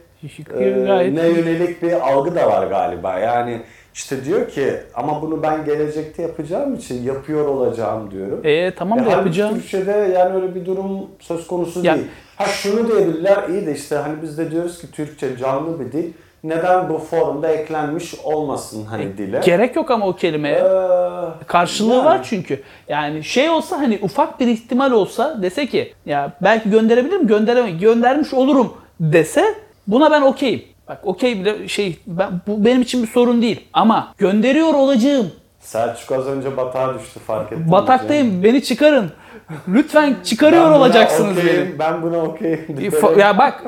e, 0.60 1.16
ne 1.16 1.28
yönelik 1.28 1.82
bir 1.82 1.92
algı 1.92 2.36
da 2.36 2.48
var 2.48 2.68
galiba. 2.68 3.20
Yani 3.20 3.62
işte 3.94 4.26
diyor 4.26 4.50
ki 4.50 4.74
ama 4.94 5.22
bunu 5.22 5.44
ben 5.44 5.66
gelecekte 5.66 6.22
yapacağım 6.22 6.76
için 6.76 7.04
yapıyor 7.04 7.46
olacağım 7.46 8.12
diyorum. 8.12 8.40
E 8.44 8.72
tamam 8.76 9.00
da 9.00 9.04
Ya 9.04 9.08
halbuki 9.10 9.40
yapacağım. 9.40 9.54
Türkçe'de 9.56 9.92
yani 9.92 10.36
öyle 10.36 10.56
bir 10.56 10.66
durum 10.66 11.08
söz 11.20 11.48
konusu 11.48 11.86
Ya- 11.86 11.96
değil. 11.96 12.08
Ha 12.36 12.46
şunu 12.46 12.88
diyebilirler 12.88 13.50
iyi 13.50 13.66
de 13.66 13.72
işte 13.74 13.96
hani 13.96 14.22
biz 14.22 14.38
de 14.38 14.52
diyoruz 14.52 14.82
ki 14.82 14.92
Türkçe 14.92 15.38
canlı 15.38 15.80
bir 15.80 15.92
dil. 15.92 16.14
Neden 16.44 16.90
bu 16.90 16.98
formda 16.98 17.48
eklenmiş 17.48 18.16
olmasın 18.24 18.86
hani 18.86 19.18
dile? 19.18 19.42
Gerek 19.46 19.76
yok 19.76 19.92
ama 19.92 20.08
o 20.08 20.16
kelimeye. 20.16 20.56
Ee, 20.56 21.46
Karşılığı 21.48 21.94
yani. 21.94 22.06
var 22.06 22.20
çünkü. 22.24 22.64
Yani 22.90 23.24
şey 23.24 23.50
olsa 23.50 23.78
hani 23.78 24.00
ufak 24.02 24.40
bir 24.40 24.48
ihtimal 24.48 24.92
olsa 24.92 25.42
dese 25.42 25.68
ki 25.68 25.94
ya 26.06 26.32
belki 26.42 26.70
gönderebilirim 26.70 27.28
gönderemem 27.28 27.80
göndermiş 27.80 28.34
olurum 28.34 28.74
dese 29.00 29.56
buna 29.88 30.12
ben 30.12 30.22
okeyim. 30.22 30.64
Bak 30.88 31.00
okey 31.04 31.40
bile 31.40 31.68
şey 31.68 31.98
ben, 32.08 32.30
bu 32.48 32.66
benim 32.66 32.82
için 32.82 33.04
bir 33.04 33.08
sorun 33.08 33.42
değil 33.42 33.62
ama 33.74 34.14
gönderiyor 34.18 34.74
olacağım. 34.74 35.32
Selçuk 35.64 36.12
az 36.12 36.28
önce 36.28 36.58
batağa 36.58 37.00
düştü 37.00 37.20
fark 37.20 37.52
ettim. 37.52 37.72
Bataktayım 37.72 38.44
beni 38.44 38.64
çıkarın. 38.64 39.12
Lütfen 39.68 40.16
çıkarıyor 40.24 40.72
olacaksınız 40.72 41.38
beni. 41.38 41.80
Ben 41.80 42.02
buna 42.02 42.18
okeyim. 42.18 42.92
Ya 43.18 43.38
bak 43.38 43.64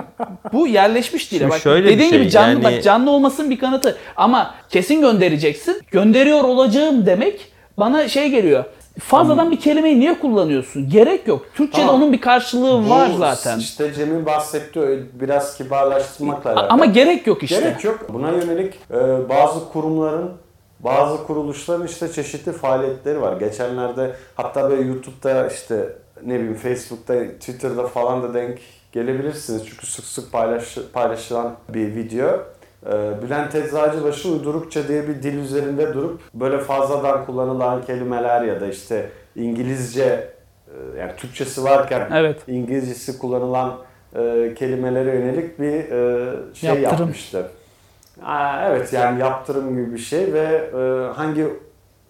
bu 0.53 0.67
yerleşmiş 0.67 1.31
dile. 1.31 1.39
Şimdi 1.39 1.51
Bak 1.51 1.59
şöyle 1.59 1.89
dediğin 1.89 2.09
şey, 2.09 2.19
gibi 2.19 2.29
canlı 2.29 2.63
yani- 2.63 2.63
bak 2.63 2.83
canlı 2.83 3.11
olmasının 3.11 3.49
bir 3.49 3.59
kanıtı. 3.59 3.97
Ama 4.15 4.55
kesin 4.69 5.01
göndereceksin. 5.01 5.81
Gönderiyor 5.91 6.43
olacağım 6.43 7.05
demek 7.05 7.51
bana 7.77 8.07
şey 8.07 8.29
geliyor. 8.29 8.63
Fazladan 8.99 9.51
bir 9.51 9.59
kelimeyi 9.59 9.99
niye 9.99 10.19
kullanıyorsun? 10.19 10.89
Gerek 10.89 11.27
yok. 11.27 11.45
Türkçe'de 11.55 11.83
Ama 11.83 11.93
onun 11.93 12.13
bir 12.13 12.21
karşılığı 12.21 12.89
var 12.89 13.09
Bu 13.13 13.17
zaten. 13.17 13.59
İşte 13.59 13.93
Cem'in 13.93 14.25
bahsettiği 14.25 14.85
öyle 14.85 15.01
biraz 15.13 15.57
kibarlaştırmakla 15.57 16.49
alakalı. 16.49 16.69
Ama 16.69 16.85
gerek 16.85 17.27
yok 17.27 17.43
işte. 17.43 17.59
Gerek 17.59 17.83
yok. 17.83 18.05
Buna 18.13 18.31
yönelik 18.31 18.73
e, 18.91 19.29
bazı 19.29 19.69
kurumların, 19.73 20.31
bazı 20.85 21.23
kuruluşların 21.23 21.85
işte 21.85 22.11
çeşitli 22.11 22.51
faaliyetleri 22.51 23.21
var. 23.21 23.37
Geçenlerde 23.37 24.15
hatta 24.35 24.69
böyle 24.69 24.81
YouTube'da 24.81 25.47
işte 25.47 25.89
ne 26.25 26.33
bileyim 26.35 26.55
Facebook'ta, 26.55 27.13
Twitter'da 27.39 27.87
falan 27.87 28.23
da 28.23 28.33
denk 28.33 28.59
gelebilirsiniz. 28.91 29.65
Çünkü 29.69 29.87
sık 29.87 30.05
sık 30.05 30.31
paylaş, 30.31 30.77
paylaşılan 30.93 31.55
bir 31.69 31.95
video. 31.95 32.27
E, 32.85 33.21
Bülent 33.21 33.55
Eczacıbaşı 33.55 34.29
uydurukça 34.29 34.87
diye 34.87 35.07
bir 35.07 35.23
dil 35.23 35.37
üzerinde 35.37 35.93
durup 35.93 36.21
böyle 36.33 36.57
fazladan 36.59 37.25
kullanılan 37.25 37.85
kelimeler 37.85 38.41
ya 38.41 38.61
da 38.61 38.67
işte 38.67 39.09
İngilizce 39.35 40.03
e, 40.67 40.99
yani 40.99 41.11
Türkçesi 41.17 41.63
varken 41.63 42.09
Evet. 42.13 42.37
İngilizcesi 42.47 43.19
kullanılan 43.19 43.77
e, 44.15 44.53
kelimelere 44.57 45.09
yönelik 45.15 45.59
bir 45.59 45.91
e, 45.91 46.33
şey 46.53 46.69
Yaptırım. 46.69 46.99
yapmıştı. 46.99 47.49
Aa, 48.23 48.69
evet 48.69 48.93
yani 48.93 49.19
yaptırım 49.19 49.69
gibi 49.69 49.93
bir 49.93 49.97
şey 49.99 50.33
ve 50.33 50.69
e, 50.73 51.13
hangi 51.13 51.47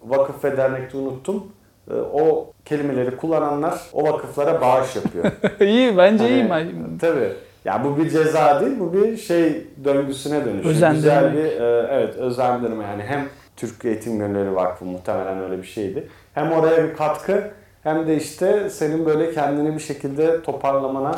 vakıf 0.04 0.44
ve 0.44 0.56
dernekte 0.56 0.96
unuttum. 0.98 1.46
E, 1.90 1.94
o 1.94 2.52
kelimeleri 2.64 3.16
kullananlar 3.16 3.80
o 3.92 4.02
vakıflara 4.12 4.60
bağış 4.60 4.96
yapıyor. 4.96 5.24
iyi 5.60 5.96
bence 5.96 6.24
Hani, 6.24 6.34
iyi. 6.34 6.50
Ben- 6.50 6.98
Tabii. 7.00 7.32
Ya 7.64 7.84
bu 7.84 7.96
bir 7.96 8.10
ceza 8.10 8.60
değil, 8.60 8.80
bu 8.80 8.92
bir 8.92 9.16
şey 9.16 9.66
döngüsüne 9.84 10.44
dönüşüyor. 10.44 10.64
Özendirme. 10.74 10.96
Güzel 10.98 11.34
bir 11.34 11.60
e, 11.60 11.86
evet 11.90 12.16
özendirme 12.16 12.84
yani 12.84 13.02
hem 13.02 13.28
Türk 13.56 13.84
Eğitim 13.84 14.18
Gönülleri 14.18 14.54
Vakfı 14.54 14.84
muhtemelen 14.84 15.42
öyle 15.42 15.58
bir 15.62 15.66
şeydi. 15.66 16.08
Hem 16.34 16.52
oraya 16.52 16.84
bir 16.84 16.94
katkı 16.94 17.50
hem 17.82 18.06
de 18.06 18.16
işte 18.16 18.70
senin 18.70 19.06
böyle 19.06 19.32
kendini 19.32 19.74
bir 19.74 19.80
şekilde 19.80 20.42
toparlamana 20.42 21.14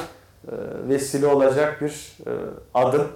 e, 0.48 0.52
vesile 0.88 1.26
olacak 1.26 1.78
bir 1.80 2.12
e, 2.26 2.30
adım. 2.74 3.08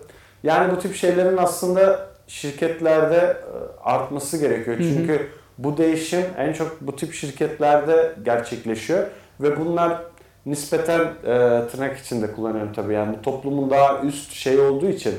Yani 0.43 0.73
bu 0.73 0.79
tip 0.79 0.95
şeylerin 0.95 1.37
aslında 1.37 2.07
şirketlerde 2.27 3.17
e, 3.17 3.81
artması 3.85 4.39
gerekiyor. 4.39 4.79
Hı 4.79 4.83
hı. 4.83 4.89
Çünkü 4.89 5.29
bu 5.59 5.77
değişim 5.77 6.23
en 6.39 6.53
çok 6.53 6.81
bu 6.81 6.97
tip 6.97 7.15
şirketlerde 7.15 8.13
gerçekleşiyor 8.25 9.07
ve 9.41 9.61
bunlar 9.61 9.99
nispeten 10.47 11.01
e, 11.01 11.63
tırnak 11.73 11.99
içinde 11.99 12.33
kullanıyorum 12.33 12.73
tabii 12.73 12.95
yani 12.95 13.17
bu 13.19 13.23
toplumun 13.23 13.71
daha 13.71 14.01
üst 14.01 14.33
şey 14.33 14.61
olduğu 14.61 14.89
için 14.89 15.15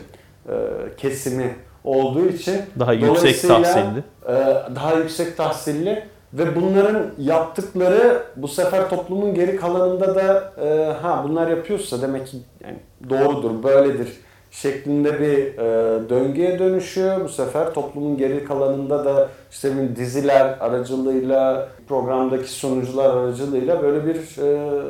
e, 0.49 0.53
kesimi 0.97 1.55
olduğu 1.83 2.27
için 2.27 2.61
Daha 2.79 2.93
yüksek 2.93 3.41
tahsilli. 3.41 4.03
e, 4.27 4.33
daha 4.75 4.93
yüksek 4.93 5.37
tahsilli 5.37 6.03
ve 6.33 6.55
bunların 6.55 7.05
yaptıkları 7.17 8.23
bu 8.35 8.47
sefer 8.47 8.89
toplumun 8.89 9.33
geri 9.33 9.55
kalanında 9.55 10.15
da 10.15 10.53
e, 10.63 10.93
ha 11.01 11.25
bunlar 11.29 11.47
yapıyorsa 11.47 12.01
demek 12.01 12.27
ki 12.27 12.37
yani 12.63 12.77
doğrudur 13.09 13.63
böyledir 13.63 14.07
şeklinde 14.53 15.19
bir 15.19 15.57
e, 15.57 16.09
döngüye 16.09 16.59
dönüşüyor. 16.59 17.23
Bu 17.23 17.29
sefer 17.29 17.73
toplumun 17.73 18.17
geri 18.17 18.45
kalanında 18.45 19.05
da 19.05 19.29
işte 19.51 19.77
bir 19.77 19.95
diziler 19.95 20.57
aracılığıyla 20.59 21.69
programdaki 21.87 22.49
sunucular 22.49 23.17
aracılığıyla 23.17 23.83
böyle 23.83 24.05
bir 24.05 24.41
e, 24.43 24.81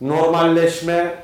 normalleşme 0.00 1.14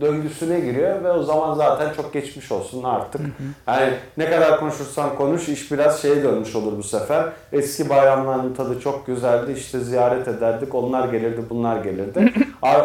döngüsüne 0.00 0.60
giriyor 0.60 1.04
ve 1.04 1.12
o 1.12 1.22
zaman 1.22 1.54
zaten 1.54 1.92
çok 1.92 2.12
geçmiş 2.12 2.52
olsun 2.52 2.82
artık. 2.82 3.20
Yani 3.66 3.92
ne 4.16 4.30
kadar 4.30 4.60
konuşursan 4.60 5.16
konuş 5.16 5.48
iş 5.48 5.72
biraz 5.72 6.02
şeye 6.02 6.22
dönmüş 6.22 6.56
olur 6.56 6.78
bu 6.78 6.82
sefer. 6.82 7.28
Eski 7.52 7.88
bayramların 7.88 8.54
tadı 8.54 8.80
çok 8.80 9.06
güzeldi. 9.06 9.52
işte 9.52 9.80
ziyaret 9.80 10.28
ederdik. 10.28 10.74
Onlar 10.74 11.08
gelirdi, 11.08 11.40
bunlar 11.50 11.76
gelirdi. 11.84 12.32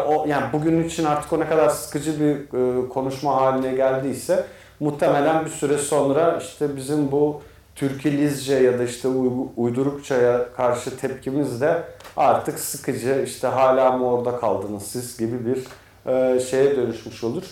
O 0.08 0.26
yani 0.28 0.46
bugün 0.54 0.84
için 0.84 1.06
artık 1.06 1.34
o 1.34 1.40
ne 1.40 1.48
kadar 1.50 1.70
sıkıcı 1.70 2.20
bir 2.20 2.36
e, 2.36 2.90
konuşma 2.90 3.36
haline 3.36 3.72
geldiyse 3.76 4.46
muhtemelen 4.80 5.46
bir 5.46 5.50
süre 5.50 5.78
sonra 5.78 6.40
işte 6.42 6.76
bizim 6.76 7.12
bu 7.12 7.42
Türkilizce 7.76 8.56
ya 8.56 8.80
da 8.80 8.84
işte 8.84 9.08
uy- 9.08 9.48
uydurukçaya 9.58 10.54
karşı 10.58 10.98
tepkimiz 10.98 11.62
de 11.62 11.84
artık 12.18 12.60
sıkıcı 12.60 13.24
işte 13.26 13.48
hala 13.48 13.92
mı 13.92 14.12
orada 14.12 14.38
kaldınız 14.40 14.84
siz 14.84 15.18
gibi 15.18 15.46
bir 15.46 15.64
e, 16.10 16.40
şeye 16.52 16.76
dönüşmüş 16.76 17.24
olur. 17.24 17.44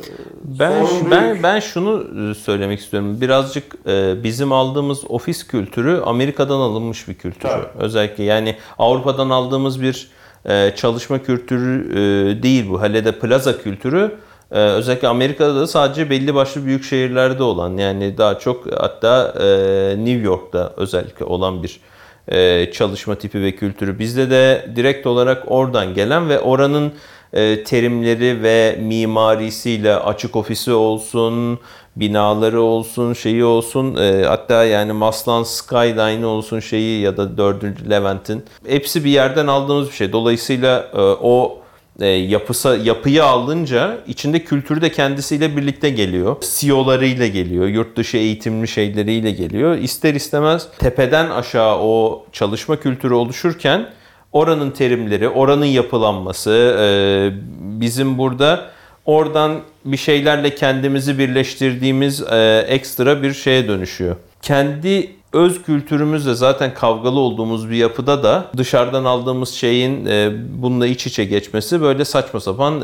E, 0.00 0.02
Ben 0.44 0.84
sorun 0.84 1.10
ben 1.10 1.30
büyük. 1.30 1.42
ben 1.42 1.60
şunu 1.60 2.06
e, 2.30 2.34
söylemek 2.34 2.80
istiyorum. 2.80 3.20
Birazcık 3.20 3.74
e, 3.86 4.24
bizim 4.24 4.52
aldığımız 4.52 5.00
ofis 5.10 5.46
kültürü 5.46 6.00
Amerika'dan 6.06 6.60
alınmış 6.60 7.08
bir 7.08 7.14
kültür. 7.14 7.40
Tabii. 7.48 7.66
Özellikle 7.78 8.24
yani 8.24 8.56
Avrupa'dan 8.78 9.30
aldığımız 9.30 9.82
bir 9.82 10.08
e, 10.48 10.72
çalışma 10.76 11.22
kültürü 11.22 11.88
e, 11.92 12.42
değil 12.42 12.70
bu. 12.70 12.82
Hele 12.82 13.04
de 13.04 13.18
plaza 13.18 13.58
kültürü 13.58 14.14
e, 14.50 14.58
özellikle 14.58 15.08
Amerika'da 15.08 15.54
da 15.60 15.66
sadece 15.66 16.10
belli 16.10 16.34
başlı 16.34 16.66
büyük 16.66 16.84
şehirlerde 16.84 17.42
olan 17.42 17.76
yani 17.76 18.18
daha 18.18 18.38
çok 18.38 18.66
hatta 18.80 19.34
e, 19.40 19.46
New 19.98 20.20
York'ta 20.22 20.72
özellikle 20.76 21.24
olan 21.24 21.62
bir 21.62 21.80
e, 22.28 22.70
çalışma 22.72 23.14
tipi 23.14 23.42
ve 23.42 23.52
kültürü. 23.56 23.98
Bizde 23.98 24.30
de 24.30 24.68
direkt 24.76 25.06
olarak 25.06 25.42
oradan 25.46 25.94
gelen 25.94 26.28
ve 26.28 26.40
oranın 26.40 26.92
terimleri 27.64 28.42
ve 28.42 28.78
mimarisiyle 28.82 29.96
açık 29.96 30.36
ofisi 30.36 30.72
olsun, 30.72 31.58
binaları 31.96 32.62
olsun, 32.62 33.12
şeyi 33.12 33.44
olsun, 33.44 33.96
e, 33.96 34.24
hatta 34.24 34.64
yani 34.64 34.92
Maslan 34.92 35.42
Skyline 35.42 36.26
olsun 36.26 36.60
şeyi 36.60 37.00
ya 37.00 37.16
da 37.16 37.38
4. 37.38 37.90
Levent'in 37.90 38.44
hepsi 38.66 39.04
bir 39.04 39.10
yerden 39.10 39.46
aldığımız 39.46 39.88
bir 39.88 39.94
şey. 39.94 40.12
Dolayısıyla 40.12 40.90
e, 40.94 41.00
o 41.00 41.58
e, 42.00 42.06
yapısa 42.06 42.76
yapıyı 42.76 43.24
alınca 43.24 43.98
içinde 44.06 44.44
kültürü 44.44 44.80
de 44.82 44.92
kendisiyle 44.92 45.56
birlikte 45.56 45.90
geliyor. 45.90 46.36
CEO'larıyla 46.58 47.26
geliyor, 47.26 47.66
yurt 47.66 47.96
dışı 47.96 48.16
eğitimli 48.16 48.68
şeyleriyle 48.68 49.30
geliyor. 49.30 49.76
İster 49.76 50.14
istemez 50.14 50.68
tepeden 50.78 51.30
aşağı 51.30 51.78
o 51.78 52.24
çalışma 52.32 52.76
kültürü 52.76 53.14
oluşurken 53.14 53.86
oranın 54.32 54.70
terimleri, 54.70 55.28
oranın 55.28 55.64
yapılanması, 55.64 56.50
e, 56.80 56.86
bizim 57.80 58.18
burada 58.18 58.70
oradan 59.06 59.60
bir 59.84 59.96
şeylerle 59.96 60.54
kendimizi 60.54 61.18
birleştirdiğimiz 61.18 62.22
e, 62.22 62.64
ekstra 62.68 63.22
bir 63.22 63.32
şeye 63.32 63.68
dönüşüyor. 63.68 64.16
Kendi 64.42 65.10
öz 65.32 65.62
kültürümüzle 65.62 66.34
zaten 66.34 66.74
kavgalı 66.74 67.20
olduğumuz 67.20 67.70
bir 67.70 67.76
yapıda 67.76 68.22
da 68.22 68.44
dışarıdan 68.56 69.04
aldığımız 69.04 69.48
şeyin 69.48 70.06
e, 70.06 70.32
bununla 70.62 70.86
iç 70.86 71.06
içe 71.06 71.24
geçmesi 71.24 71.80
böyle 71.80 72.04
saçma 72.04 72.40
sapan 72.40 72.82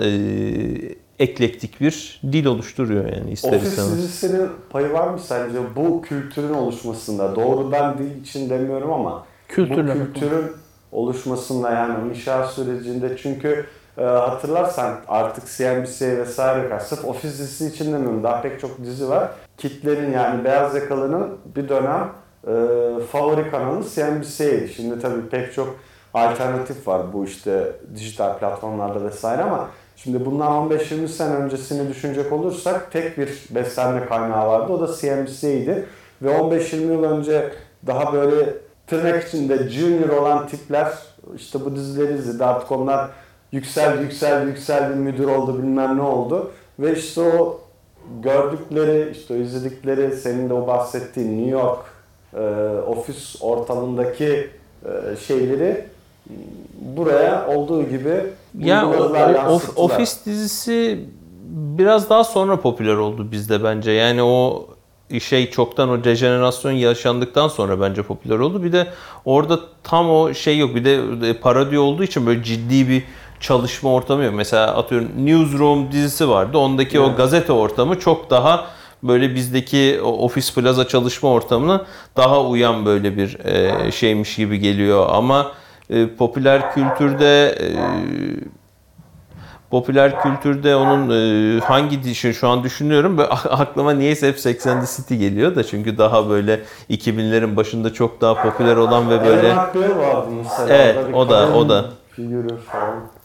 eklektik 1.18 1.80
bir 1.80 2.20
dil 2.32 2.46
oluşturuyor 2.46 3.04
yani 3.04 3.30
ister 3.30 3.52
Ofis 3.52 3.68
istemez. 3.68 3.96
dizisinin 3.96 4.48
payı 4.70 4.92
var 4.92 5.08
mı 5.08 5.18
sence 5.18 5.58
bu 5.76 6.02
kültürün 6.02 6.54
oluşmasında? 6.54 7.36
Doğrudan 7.36 7.98
dil 7.98 8.22
için 8.22 8.50
demiyorum 8.50 8.92
ama 8.92 9.24
Kültürle 9.48 9.94
bu 9.94 10.12
kültürün 10.12 10.46
oluşmasında 10.92 11.70
yani 11.70 12.10
inşaat 12.10 12.50
sürecinde 12.50 13.16
çünkü 13.16 13.66
e, 13.98 14.02
hatırlarsan 14.02 14.96
artık 15.08 15.44
CNBC 15.56 16.18
vesaire 16.18 16.68
kaç 16.68 16.82
sırf 16.82 17.04
ofis 17.04 17.38
dizisi 17.38 17.66
için 17.66 17.92
demiyorum 17.92 18.22
daha 18.24 18.42
pek 18.42 18.60
çok 18.60 18.78
dizi 18.78 19.08
var. 19.08 19.28
Kitlerin 19.56 20.12
yani 20.12 20.44
beyaz 20.44 20.74
yakalının 20.74 21.38
bir 21.56 21.68
dönem 21.68 22.08
e, 22.46 22.52
favori 23.12 23.50
kanalı 23.50 23.84
CNBC'ydi. 23.94 24.68
Şimdi 24.76 25.00
tabii 25.00 25.28
pek 25.28 25.54
çok 25.54 25.76
alternatif 26.14 26.88
var 26.88 27.12
bu 27.12 27.24
işte 27.24 27.72
dijital 27.94 28.38
platformlarda 28.38 29.04
vesaire 29.04 29.42
ama 29.42 29.68
şimdi 29.96 30.26
bundan 30.26 30.70
15-20 30.70 31.08
sene 31.08 31.34
öncesini 31.34 31.88
düşünecek 31.88 32.32
olursak 32.32 32.92
tek 32.92 33.18
bir 33.18 33.42
beslenme 33.50 34.06
kaynağı 34.06 34.48
vardı. 34.48 34.72
O 34.72 34.80
da 34.80 34.96
CNBC'ydi. 35.00 35.86
Ve 36.22 36.30
15-20 36.30 36.76
yıl 36.76 37.04
önce 37.04 37.52
daha 37.86 38.12
böyle 38.12 38.54
tırnak 38.88 39.28
içinde 39.28 39.68
junior 39.68 40.08
olan 40.08 40.48
tipler 40.48 40.92
işte 41.36 41.64
bu 41.64 41.76
dizileri 41.76 42.14
izledi. 42.14 42.44
Artık 42.44 42.72
onlar 42.72 43.08
yükseldi, 43.52 44.02
yükseldi, 44.02 44.46
yükseldi, 44.48 44.96
müdür 44.96 45.26
oldu, 45.28 45.58
bilmem 45.58 45.96
ne 45.98 46.02
oldu. 46.02 46.50
Ve 46.78 46.96
işte 46.96 47.20
o 47.20 47.60
gördükleri, 48.22 49.10
işte 49.12 49.34
o 49.34 49.36
izledikleri, 49.36 50.16
senin 50.16 50.48
de 50.50 50.54
o 50.54 50.66
bahsettiğin 50.66 51.38
New 51.38 51.50
York 51.50 51.78
e, 52.34 52.40
ofis 52.86 53.36
ortamındaki 53.42 54.50
e, 54.84 55.16
şeyleri 55.26 55.84
buraya 56.96 57.46
olduğu 57.48 57.82
gibi 57.88 58.14
Ya 58.58 58.88
o- 58.88 59.54
of- 59.54 59.78
ofis 59.78 60.26
dizisi 60.26 61.00
biraz 61.50 62.10
daha 62.10 62.24
sonra 62.24 62.60
popüler 62.60 62.94
oldu 62.96 63.32
bizde 63.32 63.64
bence. 63.64 63.90
Yani 63.90 64.22
o 64.22 64.66
şey 65.20 65.50
çoktan 65.50 65.88
o 65.88 66.04
dejenerasyon 66.04 66.72
yaşandıktan 66.72 67.48
sonra 67.48 67.80
bence 67.80 68.02
popüler 68.02 68.38
oldu. 68.38 68.62
Bir 68.62 68.72
de 68.72 68.86
orada 69.24 69.60
tam 69.82 70.10
o 70.10 70.34
şey 70.34 70.58
yok. 70.58 70.74
Bir 70.74 70.84
de 70.84 71.00
parodi 71.40 71.78
olduğu 71.78 72.04
için 72.04 72.26
böyle 72.26 72.42
ciddi 72.42 72.88
bir 72.88 73.02
çalışma 73.40 73.92
ortamı 73.92 74.24
yok. 74.24 74.34
Mesela 74.36 74.76
atıyorum 74.76 75.08
Newsroom 75.18 75.92
dizisi 75.92 76.28
vardı. 76.28 76.58
Ondaki 76.58 77.00
o 77.00 77.06
Evet. 77.06 77.16
gazete 77.16 77.52
ortamı 77.52 77.98
çok 78.00 78.30
daha 78.30 78.66
böyle 79.02 79.34
bizdeki 79.34 80.00
o 80.04 80.08
ofis 80.08 80.54
plaza 80.54 80.88
çalışma 80.88 81.28
ortamına 81.30 81.86
daha 82.16 82.42
uyan 82.44 82.86
böyle 82.86 83.16
bir 83.16 83.38
e, 83.44 83.92
şeymiş 83.92 84.36
gibi 84.36 84.58
geliyor. 84.58 85.06
Ama 85.10 85.52
e, 85.90 86.06
popüler 86.06 86.74
kültürde 86.74 87.48
e, 87.60 87.66
popüler 89.70 90.22
kültürde 90.22 90.76
onun 90.76 91.10
e, 91.10 91.60
hangi 91.60 92.02
dişi 92.02 92.34
şu 92.34 92.48
an 92.48 92.62
düşünüyorum. 92.64 93.18
Böyle 93.18 93.28
aklıma 93.32 93.92
niyeyse 93.92 94.28
hep 94.28 94.38
80 94.40 94.84
City 94.96 95.14
geliyor 95.14 95.56
da 95.56 95.64
çünkü 95.64 95.98
daha 95.98 96.28
böyle 96.30 96.60
2000'lerin 96.90 97.56
başında 97.56 97.92
çok 97.92 98.20
daha 98.20 98.42
popüler 98.42 98.76
olan 98.76 99.10
ve 99.10 99.24
böyle. 99.24 99.54
Evet, 100.68 100.96
o 101.14 101.28
da- 101.28 101.52
o 101.56 101.68
da. 101.68 101.84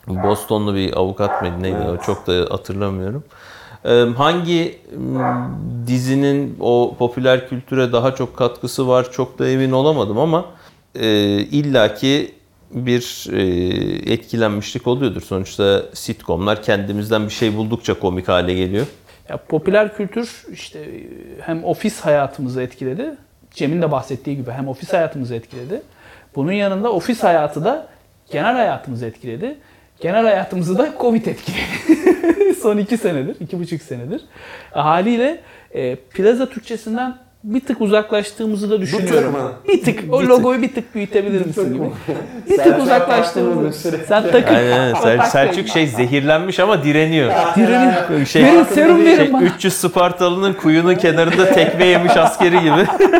Bostonlu 0.07 0.75
bir 0.75 0.97
avukat 0.97 1.41
mıydı 1.41 1.55
neydi 1.61 1.77
o 1.87 1.89
Evet. 1.89 2.03
çok 2.05 2.27
da 2.27 2.33
hatırlamıyorum. 2.53 3.23
Hangi 4.17 4.77
dizinin 5.87 6.57
o 6.59 6.95
popüler 6.99 7.49
kültüre 7.49 7.91
daha 7.91 8.15
çok 8.15 8.37
katkısı 8.37 8.87
var 8.87 9.11
çok 9.11 9.39
da 9.39 9.47
emin 9.47 9.71
olamadım 9.71 10.19
ama 10.19 10.45
e, 10.95 11.07
illaki 11.39 12.35
bir 12.73 13.27
e, 13.31 13.43
etkilenmişlik 14.13 14.87
oluyordur. 14.87 15.21
Sonuçta 15.21 15.83
sitcomlar 15.93 16.63
kendimizden 16.63 17.25
bir 17.25 17.31
şey 17.31 17.57
buldukça 17.57 17.99
komik 17.99 18.27
hale 18.27 18.53
geliyor. 18.53 18.85
Ya 19.29 19.37
popüler 19.37 19.95
kültür 19.95 20.45
işte 20.51 20.89
hem 21.41 21.63
ofis 21.63 21.99
hayatımızı 21.99 22.61
etkiledi. 22.61 23.15
Cem'in 23.51 23.81
de 23.81 23.91
bahsettiği 23.91 24.37
gibi 24.37 24.51
hem 24.51 24.67
ofis 24.67 24.93
hayatımızı 24.93 25.35
etkiledi. 25.35 25.81
Bunun 26.35 26.51
yanında 26.51 26.91
ofis 26.91 27.23
hayatı 27.23 27.63
da 27.63 27.87
genel 28.31 28.53
hayatımızı 28.53 29.05
etkiledi. 29.05 29.57
Genel 30.01 30.23
hayatımızı 30.23 30.77
da 30.77 30.93
Covid 30.99 31.25
etkiledi. 31.25 32.55
Son 32.61 32.77
iki 32.77 32.97
senedir, 32.97 33.35
iki 33.39 33.59
buçuk 33.59 33.81
senedir. 33.81 34.21
Haliyle 34.71 35.41
e, 35.71 35.95
plaza 35.95 36.49
Türkçesinden 36.49 37.17
bir 37.43 37.59
tık 37.59 37.81
uzaklaştığımızı 37.81 38.69
da 38.71 38.81
düşünüyorum. 38.81 39.35
Bir 39.67 39.83
tık. 39.83 40.13
O 40.13 40.21
Bir 40.21 40.27
logoyu 40.27 40.61
bir 40.61 40.73
tık 40.73 40.95
büyütebilir 40.95 41.45
misin 41.45 41.73
gibi. 41.73 41.83
Bir 42.49 42.57
tık 42.57 42.79
uzaklaştığımızı. 42.81 43.99
Sen 44.07 44.23
takın. 44.31 44.55
Aynen, 44.55 44.93
Sel- 44.93 45.25
Selçuk 45.25 45.67
şey 45.67 45.87
zehirlenmiş 45.87 46.59
ama 46.59 46.83
direniyor. 46.83 47.31
Direniyor. 47.55 48.25
Şey, 48.25 48.43
Verin 48.43 48.63
serum 48.63 49.03
şey, 49.03 49.05
verin 49.19 49.33
bana. 49.33 49.43
300 49.43 49.73
Spartalı'nın 49.73 50.53
kuyunun 50.53 50.95
kenarında 50.95 51.49
tekme 51.53 51.85
yemiş 51.85 52.17
askeri 52.17 52.59
gibi. 52.59 52.87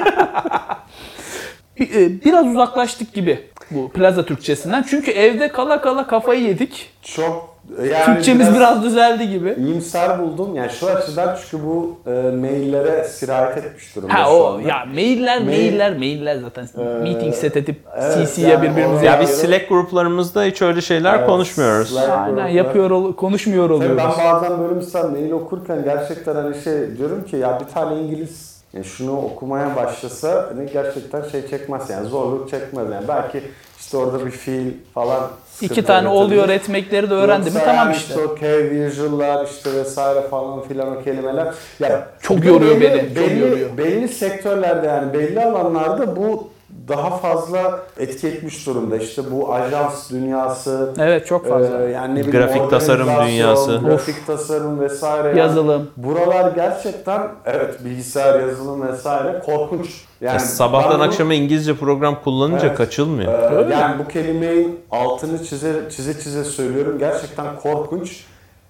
E, 1.79 2.23
Biraz 2.25 2.45
uzaklaştık 2.47 3.13
gibi 3.13 3.39
bu 3.75 3.89
plaza 3.89 4.25
Türkçesinden. 4.25 4.85
Çünkü 4.89 5.11
evde 5.11 5.47
kala 5.51 5.81
kala 5.81 6.07
kafayı 6.07 6.43
yedik. 6.43 6.89
Çok 7.01 7.53
yani 7.91 8.05
Türkçemiz 8.05 8.55
biraz, 8.55 8.83
düzeldi 8.83 9.29
gibi. 9.29 9.55
iyimser 9.59 10.19
buldum. 10.19 10.55
Yani 10.55 10.71
şu 10.71 10.87
açıdan 10.87 11.37
çünkü 11.41 11.65
bu 11.65 11.97
e, 12.07 12.09
maillere 12.11 13.03
sirayet 13.03 13.57
etmiş 13.57 13.95
durumda 13.95 14.13
Ha 14.13 14.23
şu 14.25 14.29
o 14.31 14.45
anda. 14.53 14.67
ya 14.67 14.85
mailler 14.85 15.37
Mail- 15.37 15.45
mailler 15.45 15.97
mailler 15.97 16.35
zaten 16.35 16.67
Ee, 16.77 16.83
meeting 16.83 17.33
set 17.35 17.57
edip 17.57 17.75
evet, 17.97 18.29
CC'ye 18.35 18.47
yani 18.47 18.61
birbirimize 18.71 19.05
Ya 19.05 19.21
biz. 19.21 19.29
Slack 19.29 19.69
gruplarımızda 19.69 20.43
hiç 20.43 20.61
öyle 20.61 20.81
şeyler 20.81 21.15
Evet, 21.17 21.27
konuşmuyoruz. 21.27 21.89
Slack 21.89 22.09
Aynen 22.09 22.29
gruplar. 22.29 22.49
yapıyor 22.49 22.91
ol- 22.91 23.13
konuşmuyor 23.15 23.63
Tabii 23.63 23.73
oluyoruz. 23.73 23.97
ben 23.97 24.33
bazen 24.33 24.59
böyle 24.59 24.73
mesela 24.75 25.07
mail 25.07 25.31
okurken 25.31 25.83
gerçekten 25.83 26.35
hani 26.35 26.55
şey 26.63 26.97
diyorum 26.97 27.23
ki 27.25 27.35
ya 27.37 27.59
bir 27.59 27.73
tane 27.73 28.01
İngiliz 28.01 28.52
yani 28.73 28.85
şunu 28.85 29.17
okumaya 29.17 29.75
başlasa 29.75 30.49
hani 30.55 30.71
gerçekten 30.73 31.23
şey 31.29 31.47
çekmez 31.47 31.89
yani 31.89 32.07
zorluk 32.09 32.49
çekmez 32.49 32.91
yani 32.91 33.07
belki 33.07 33.43
işte 33.79 33.97
orada 33.97 34.25
bir 34.25 34.31
fiil 34.31 34.71
falan 34.93 35.29
İki 35.61 35.83
tane 35.83 36.07
oluyor 36.07 36.49
etmekleri 36.49 37.09
de 37.09 37.13
öğrendi 37.13 37.51
mi 37.51 37.59
tamam 37.65 37.87
yani 37.87 37.95
işte. 37.95 38.19
o 38.21 38.35
K 38.35 38.69
visual'lar 38.69 39.45
işte 39.47 39.73
vesaire 39.73 40.21
falan 40.21 40.61
filan 40.61 40.97
o 40.97 41.03
kelimeler. 41.03 41.53
Ya 41.79 42.07
Çok 42.21 42.37
belli- 42.37 42.47
yoruyor 42.47 42.81
beni, 42.81 43.07
çok 43.07 43.15
Belli, 43.17 43.39
yoruyor. 43.39 43.77
belli 43.77 44.07
sektörlerde 44.07 44.87
yani 44.87 45.13
belli 45.13 45.45
alanlarda 45.45 46.15
bu 46.15 46.47
daha 46.87 47.17
fazla 47.17 47.79
etki 47.99 48.27
etmiş 48.27 48.67
durumda. 48.67 48.97
İşte 48.97 49.21
bu 49.31 49.53
ajans 49.53 50.11
dünyası, 50.11 50.93
Evet 50.99 51.27
çok 51.27 51.49
fazla. 51.49 51.83
ee, 51.83 51.91
yani 51.91 52.15
ne 52.15 52.19
bileyim, 52.27 52.31
Grafik 52.31 52.69
tasarım 52.69 53.07
dünyası. 53.27 53.77
Grafik 53.85 54.27
tasarım 54.27 54.79
vesaire. 54.79 55.27
yani 55.27 55.39
Yazılım. 55.39 55.89
Buralar 55.97 56.51
gerçekten 56.51 57.21
evet 57.45 57.85
bilgisayar 57.85 58.39
yazılım 58.39 58.87
vesaire 58.87 59.39
korkunç. 59.45 59.89
Yani 60.21 60.33
Ya 60.33 60.39
sabahtan 60.39 60.91
ben 60.93 60.99
bu- 60.99 61.03
akşama 61.03 61.33
İngilizce 61.33 61.75
program 61.75 62.17
kullanınca 62.23 62.67
Evet. 62.67 62.77
kaçılmıyor. 62.77 63.51
Öyle. 63.51 63.73
yani 63.73 63.99
bu 64.05 64.07
kelimenin 64.07 64.79
altını 64.91 65.43
çize 65.43 65.73
çize 65.95 66.13
çize 66.13 66.43
söylüyorum. 66.43 66.99
Gerçekten 66.99 67.45
korkunç. 67.63 68.23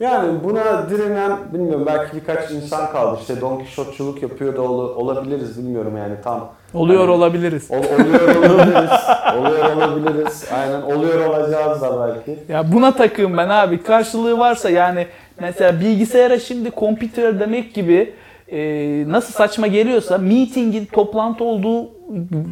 Yani 0.03 0.43
buna 0.43 0.89
direnen 0.89 1.31
bilmiyorum 1.53 1.83
belki 1.85 2.15
birkaç 2.15 2.51
insan 2.51 2.91
kaldı. 2.91 3.17
İşte 3.21 3.41
Don 3.41 3.59
Kişotçuluk 3.59 4.21
yapıyor 4.21 4.55
da 4.55 4.61
ol- 4.61 4.95
olabiliriz 4.95 5.57
bilmiyorum 5.57 5.97
yani 5.97 6.13
tam. 6.23 6.49
Oluyor 6.73 7.01
Hani- 7.01 7.11
olabiliriz. 7.11 7.71
Ol- 7.71 7.75
oluyor 7.75 8.35
olabiliriz. 8.35 8.91
oluyor 9.39 9.75
olabiliriz. 9.75 10.45
Aynen 10.53 10.81
oluyor 10.81 11.25
olacağız 11.25 11.81
da 11.81 12.07
belki. 12.25 12.39
Ya 12.53 12.71
buna 12.73 12.91
takığım 12.91 13.37
ben 13.37 13.49
abi. 13.49 13.83
Karşılığı 13.83 14.37
varsa 14.39 14.69
yani 14.69 15.07
mesela 15.39 15.79
bilgisayara 15.79 16.39
şimdi 16.39 16.71
computer 16.79 17.39
demek 17.39 17.73
gibi 17.73 18.13
e, 18.51 18.59
nasıl 19.07 19.33
saçma 19.33 19.67
geliyorsa 19.67 20.17
meetingin 20.17 20.85
toplantı 20.85 21.43
olduğu 21.43 21.89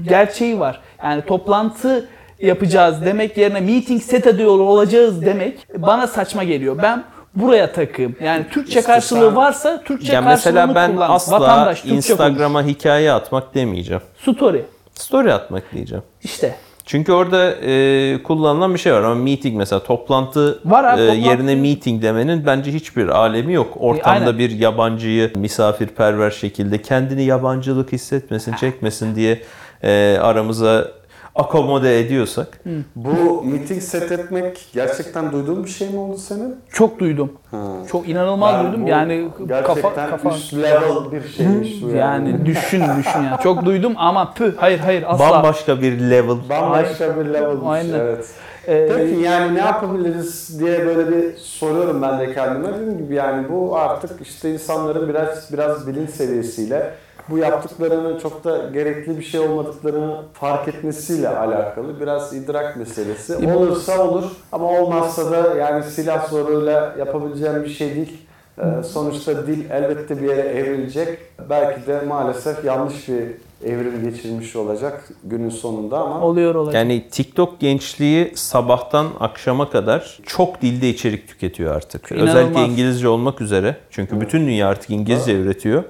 gerçeği 0.10 0.60
var. 0.60 0.82
Yani 1.04 1.22
toplantı 1.22 2.10
yapacağız 2.40 3.06
demek 3.06 3.38
yerine 3.38 3.60
meeting 3.62 4.02
set 4.02 4.28
ediyor 4.28 4.60
olacağız 4.60 5.26
demek 5.26 5.68
bana 5.78 6.08
saçma 6.08 6.44
geliyor. 6.44 6.78
Ben 6.84 7.04
buraya 7.36 7.72
takığım. 7.74 8.16
Yani 8.24 8.46
Türkçe 8.52 8.80
İşte 8.80 8.92
karşılığı 8.94 9.36
varsa 9.36 9.84
Türkçe 9.84 10.14
Ya 10.14 10.24
karşılığını 10.24 10.54
mesela 10.68 10.76
ben 10.76 10.92
kullan. 10.96 11.10
asla 11.12 11.40
Vatandaş 11.42 11.82
Türkçe 11.82 11.96
Instagram'a 11.96 12.64
hikaye 12.64 13.12
atmak 13.12 13.56
demeyeceğim. 13.56 14.02
konuş. 14.26 14.38
Story. 14.38 14.66
Story 14.94 15.34
atmak 15.34 15.64
diyeceğim. 15.74 16.04
İşte. 16.24 16.56
Çünkü 16.86 17.12
orada 17.12 17.52
e, 17.56 18.24
kullanılan 18.24 18.74
bir 18.74 18.80
şey 18.80 18.94
var 18.94 19.02
ama 19.04 19.16
meeting 19.16 19.58
mesela 19.58 19.84
toplantı, 19.84 20.60
Var 20.66 20.84
abi, 20.84 21.02
e, 21.02 21.08
toplantı. 21.08 21.30
yerine 21.30 21.56
meeting 21.56 22.04
demenin 22.04 22.46
bence 22.46 22.74
hiçbir 22.74 23.08
alemi 23.08 23.54
yok. 23.54 23.74
Ortamda 23.80 24.10
aynen. 24.10 24.38
bir 24.38 24.50
yabancıyı 24.52 25.32
misafirperver 25.36 26.32
şekilde 26.32 26.82
kendini 26.82 27.24
yabancılık 27.24 27.92
hissetmesin, 27.92 28.54
çekmesin 28.54 29.16
diye 29.16 29.42
e, 29.84 30.18
aramıza 30.22 30.88
akomode 31.36 32.00
ediyorsak. 32.00 32.60
Bu 32.96 33.44
meeting 33.44 33.82
set 33.82 34.12
etmek 34.12 34.70
gerçekten 34.74 35.32
duyduğun 35.32 35.64
bir 35.64 35.70
şey 35.70 35.90
mi 35.90 36.00
oldu 36.00 36.18
senin? 36.18 36.56
Çok 36.74 37.00
duydum. 37.00 37.32
Ha. 37.52 37.58
Çok 37.92 38.10
inanılmaz 38.10 38.56
Ben 38.56 38.72
duydum. 38.72 38.88
Yani 38.88 39.28
gerçekten 39.48 39.64
kafa 39.84 40.10
kafa 40.10 40.30
üst 40.36 40.54
level 40.54 41.12
bir 41.12 41.28
şeymiş 41.30 41.84
bu 41.84 41.90
yani. 41.90 42.30
yani 42.30 42.46
düşün 42.46 42.84
düşün 43.00 43.24
yani. 43.24 43.42
Çok 43.44 43.66
duydum 43.66 43.94
ama 43.98 44.34
püh 44.34 44.52
hayır 44.58 44.80
hayır 44.80 45.04
asla. 45.08 45.30
Bambaşka 45.30 45.82
bir 45.82 46.00
level. 46.00 46.38
Bambaşka 46.50 47.20
bir 47.20 47.26
levelmiş. 47.26 47.64
Aynen. 47.66 48.00
Evet. 48.00 48.30
Ee, 48.68 48.90
Peki 48.98 49.22
yani 49.22 49.56
ne 49.56 49.60
yapabiliriz 49.60 50.60
diye 50.60 50.86
böyle 50.86 51.12
bir 51.12 51.38
soruyorum 51.38 52.02
ben 52.02 52.20
de 52.20 52.34
kendime. 52.34 52.74
Dediğim 52.74 52.98
gibi 52.98 53.16
yani 53.16 53.50
bu 53.50 53.78
artık 53.78 54.22
işte 54.22 54.54
insanların 54.54 55.10
biraz 55.10 55.54
biraz 55.54 55.88
bilinç 55.88 56.10
seviyesiyle 56.10 56.92
bu 57.32 57.38
yaptıklarının 57.38 58.20
çok 58.20 58.44
da 58.44 58.70
gerekli 58.74 59.18
bir 59.18 59.24
şey 59.24 59.40
olmadıklarını 59.40 60.22
fark 60.34 60.68
etmesiyle 60.68 61.30
alakalı 61.30 62.00
biraz 62.00 62.34
idrak 62.34 62.78
meselesi. 62.78 63.36
Olursa 63.36 64.08
olur 64.08 64.24
ama 64.52 64.70
olmazsa 64.80 65.32
da 65.32 65.56
yani 65.56 65.84
silah 65.84 66.30
zoruyla 66.30 66.96
yapabileceğim 67.00 67.64
bir 67.64 67.70
şey 67.70 67.96
değil. 67.96 68.18
Ee, 68.60 68.84
sonuçta 68.84 69.48
dil 69.48 69.70
elbette 69.70 70.22
bir 70.22 70.30
yere 70.30 70.42
evrilecek. 70.42 71.20
Belki 71.50 71.88
de 71.88 72.02
maalesef 72.02 72.66
yanlış 72.66 73.08
bir 73.08 73.24
evrim 73.66 74.10
geçirmiş 74.10 74.56
olacak 74.56 75.10
günün 75.24 75.50
sonunda 75.50 76.00
ama 76.00 76.22
oluyor 76.26 76.56
olacak. 76.56 76.76
Yani 76.76 77.10
TikTok 77.12 77.60
gençliği 77.60 78.32
sabahtan 78.36 79.08
akşama 79.20 79.70
kadar 79.70 80.20
çok 80.26 80.62
dilde 80.62 80.90
içerik 80.90 81.28
tüketiyor 81.28 81.76
artık. 81.76 82.12
İnanılmaz. 82.12 82.36
Özellikle 82.36 82.62
İngilizce 82.66 83.08
olmak 83.08 83.42
üzere. 83.42 83.76
Çünkü 83.90 84.22
bütün 84.22 84.48
dünya 84.48 84.68
artık 84.68 84.90
İngilizce 84.90 85.34
üretiyor. 85.34 85.84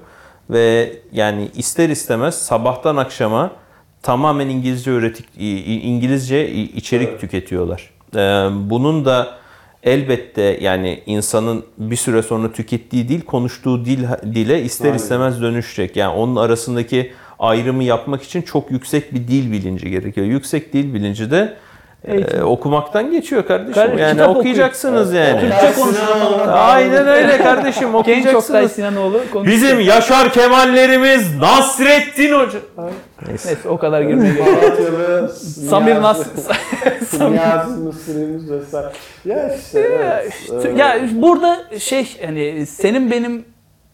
Ve 0.49 0.93
yani 1.13 1.49
ister 1.56 1.89
istemez 1.89 2.36
sabahtan 2.36 2.97
akşama 2.97 3.51
tamamen 4.01 4.49
İngilizce 4.49 4.91
üretik 4.91 5.25
İngilizce 5.84 6.51
içerik 6.51 7.10
Evet. 7.10 7.21
tüketiyorlar. 7.21 7.89
Bunun 8.69 9.06
da 9.06 9.41
elbette 9.84 10.58
yani 10.62 11.04
insanın 11.06 11.65
bir 11.77 11.95
süre 11.95 12.23
sonra 12.23 12.51
tükettiği 12.51 13.10
dil 13.10 13.21
konuştuğu 13.21 13.86
dil 13.86 14.04
dile 14.36 14.63
ister 14.63 14.86
Aynen. 14.86 14.97
istemez 14.97 15.41
dönüşecek. 15.41 15.95
Yani 15.95 16.13
onun 16.13 16.36
arasındaki 16.36 17.12
ayrımı 17.39 17.84
yapmak 17.84 18.23
için 18.23 18.41
çok 18.41 18.71
yüksek 18.71 19.13
bir 19.13 19.27
dil 19.27 19.51
bilinci 19.51 19.89
gerekiyor. 19.89 20.27
Yüksek 20.27 20.73
dil 20.73 20.93
bilinci 20.93 21.32
de 21.32 21.58
e, 22.08 22.42
okumaktan 22.42 23.12
geçiyor 23.12 23.46
kardeşim. 23.46 23.74
Kardeşim, 23.74 24.00
yani 24.00 24.12
kitap 24.12 24.36
okuyacaksınız 24.36 25.16
Evet. 25.16 25.28
yani. 25.28 25.42
Türkçe 25.42 26.04
almak 26.14 26.48
Aynen 26.50 27.08
öyle 27.08 27.38
kardeşim 27.44 27.82
Genç 27.82 27.96
Oktay 27.96 28.20
okuyacaksınız. 28.20 28.72
Sinanoğlu 28.72 29.22
konuşuyor. 29.34 29.46
Bizim 29.46 29.80
Yaşar 29.80 30.34
Kemallerimiz 30.34 31.38
Nasrettin 31.38 32.34
Hoca. 32.34 32.60
Neyse. 33.28 33.50
Neyse 33.50 33.70
o 33.70 33.78
kadar 33.78 34.02
girmeye 34.02 34.34
gerek 34.34 34.80
yok. 34.80 35.30
Samir 35.70 36.02
Nas... 36.02 36.20
Samir- 37.12 37.32
Niyazi 37.32 37.80
Mısır'ımız 37.80 38.52
vesaire. 38.52 38.88
Ya 39.26 39.56
işte 39.56 39.80
evet. 39.80 40.34
İşte, 40.42 40.70
Ee, 40.70 40.78
ya 40.78 41.00
burada 41.14 41.80
şey 41.80 42.08
hani 42.26 42.66
senin 42.66 43.12
benim 43.12 43.46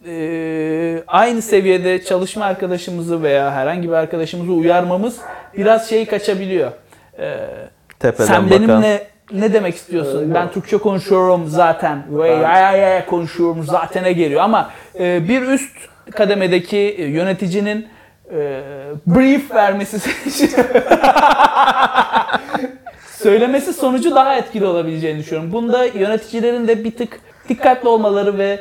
e, 0.08 1.04
aynı 1.08 1.42
seviyede 1.42 2.04
çalışma 2.04 2.46
arkadaşımızı 2.46 3.24
veya 3.24 3.52
herhangi 3.52 3.88
bir 3.88 3.94
arkadaşımızı 3.94 4.52
uyarmamız 4.52 5.18
biraz 5.58 5.90
şey 5.90 6.06
kaçabiliyor. 6.06 6.72
E, 7.20 7.38
Tepeden 8.00 8.26
sen 8.26 8.50
bakan. 8.50 8.68
benimle 8.70 9.08
ne 9.32 9.54
demek 9.54 9.76
istiyorsun? 9.76 10.34
Ben 10.34 10.52
Türkçe 10.52 10.78
konuşuyorum 10.78 11.48
zaten. 11.48 12.04
Ve 12.10 12.28
ya 12.30 12.58
ya 12.60 12.72
ya 12.72 13.06
konuşuyorum 13.06 13.64
zaten'e 13.64 14.14
geliyor 14.14 14.42
ama 14.42 14.70
e, 15.00 15.30
bir 15.30 15.42
üst 15.42 15.78
kademedeki 16.12 16.78
e, 16.78 17.06
yöneticinin 17.06 17.88
e, 18.32 18.62
brief 19.08 19.52
vermesi 19.52 20.00
söylemesi 23.12 23.74
sonucu 23.74 24.16
daha 24.16 24.36
etkili 24.36 24.66
olabileceğini 24.66 25.20
düşünüyorum. 25.20 25.52
Bunda 25.52 25.86
yöneticilerin 25.86 26.68
de 26.68 26.84
bir 26.84 26.92
tık 26.92 27.20
dikkatli 27.50 27.90
olmaları 27.90 28.38
ve 28.38 28.60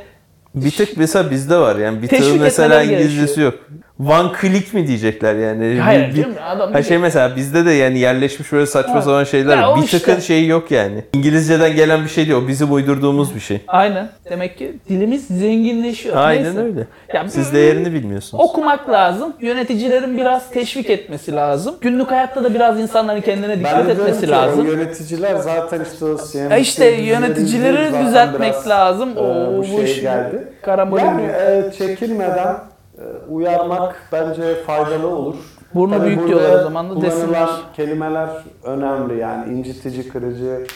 Bir 0.55 0.71
tık 0.71 0.97
mesela 0.97 1.31
bizde 1.31 1.57
var 1.57 1.77
yani 1.77 2.03
bir 2.03 2.09
tığın 2.09 2.41
mesela 2.41 2.83
İngilizcesi 2.83 3.41
yok. 3.41 3.55
One 4.01 4.29
click 4.41 4.75
mi 4.75 4.87
diyecekler 4.87 5.35
yani? 5.35 5.81
Hayır 5.81 6.09
Bir- 6.15 6.23
canım, 6.23 6.37
adam 6.47 6.73
Ha 6.73 6.83
şey 6.83 6.99
mesela 6.99 7.37
bizde 7.37 7.67
de 7.67 7.71
yani 7.71 7.99
yerleşmiş 7.99 8.53
böyle 8.53 8.67
saçma 8.67 8.95
Ha. 8.95 9.03
sapan 9.03 9.25
şeyler. 9.25 9.57
Ya 9.59 9.77
bir 9.77 9.83
işte. 9.83 9.99
tıkın 9.99 10.21
şeyi 10.21 10.49
yok 10.49 10.71
yani. 10.71 11.05
İngilizceden 11.13 11.77
gelen 11.77 12.05
bir 12.05 12.09
şey 12.09 12.27
değil 12.27 12.37
o 12.39 12.49
bizim 12.49 12.73
uydurduğumuz 12.73 13.35
bir 13.35 13.41
şey. 13.41 13.61
aynen 13.69 14.09
demek 14.31 14.59
ki 14.59 14.73
dilimiz 14.89 15.27
zenginleşiyor. 15.27 16.17
Aynen 16.17 16.45
Neyse. 16.45 16.61
öyle. 16.61 16.87
Ya, 17.15 17.29
Siz 17.29 17.53
değerini 17.55 17.93
bilmiyorsunuz. 17.93 18.45
Okumak 18.45 18.91
lazım. 18.91 19.33
Yöneticilerin 19.41 20.17
biraz 20.17 20.51
teşvik 20.51 20.91
etmesi 20.91 21.33
lazım. 21.33 21.75
Günlük 21.81 22.11
hayatta 22.11 22.45
da 22.45 22.55
biraz 22.55 22.81
insanların 22.81 23.21
kendine 23.21 23.59
dikkat 23.59 23.87
ben 23.89 23.91
etmesi 23.95 24.21
ki 24.21 24.29
lazım. 24.31 24.67
Yöneticiler 24.67 25.37
zaten 25.37 25.81
işte 25.93 26.05
o 26.05 26.15
işte 26.57 26.91
dizileri 26.97 27.03
yöneticileri 27.03 28.07
düzeltmek 28.07 28.69
lazım. 28.69 29.09
e, 29.17 29.21
O 29.21 29.53
bu 29.53 29.59
bu 29.59 29.65
şeye 29.65 29.85
iş 29.85 30.01
geldi. 30.01 30.49
Yani 30.99 31.23
e, 31.23 31.65
çekilmeden 31.79 32.55
e, 32.55 32.76
uyarmak 33.31 33.97
bence 34.13 34.55
faydalı 34.55 35.07
olur. 35.07 35.35
Burnu 35.75 35.93
Tabii 35.93 36.07
büyük 36.07 36.29
diyorlar 36.29 36.61
o 36.61 36.63
zaman 36.63 36.91
da 36.91 37.01
desinler. 37.03 37.49
kelimeler 37.77 38.29
önemli 38.65 39.19
yani 39.19 39.53
incitici, 39.53 40.09
kırıcı, 40.09 40.67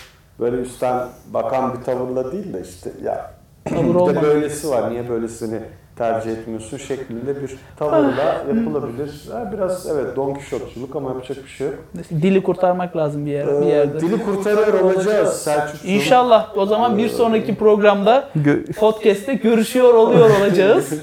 böyle 0.41 0.57
üstten 0.57 0.99
bakan 1.33 1.75
bir 1.75 1.85
tavırla 1.85 2.33
değil 2.33 2.53
de 2.53 2.61
işte 2.61 2.91
ya 3.05 3.31
bir 3.71 4.15
de 4.15 4.23
böylesi 4.23 4.71
var 4.71 4.91
niye 4.91 5.09
böylesini 5.09 5.61
tercih 6.01 6.31
etmiyorsun 6.33 6.77
şeklinde 6.77 7.43
bir 7.43 7.57
tavırla 7.79 8.43
yapılabilir. 8.49 9.11
Ha, 9.33 9.51
biraz 9.53 9.89
evet 9.91 10.17
Don 10.17 10.35
Kişotçuluk 10.35 10.97
ama 10.97 11.09
yapacak 11.09 11.45
bir 11.45 11.51
şey 11.51 11.67
yok. 11.67 11.77
Dili 12.11 12.43
kurtarmak 12.43 12.97
lazım 12.97 13.27
bir, 13.27 13.31
yer, 13.31 13.47
bir 13.47 13.67
Ee, 13.67 13.69
yerde. 13.69 14.01
dili 14.01 14.25
kurtarıyor 14.25 14.81
olacağız 14.81 15.43
Selçuk. 15.43 15.85
İnşallah 15.85 16.59
o 16.59 16.67
zaman 16.67 16.99
bir 16.99 17.09
sonraki 17.09 17.55
programda 17.55 18.29
Gö- 18.45 18.73
podcast'te 18.73 19.35
görüşüyor 19.35 19.95
oluyor 19.95 20.31
olacağız. 20.41 20.93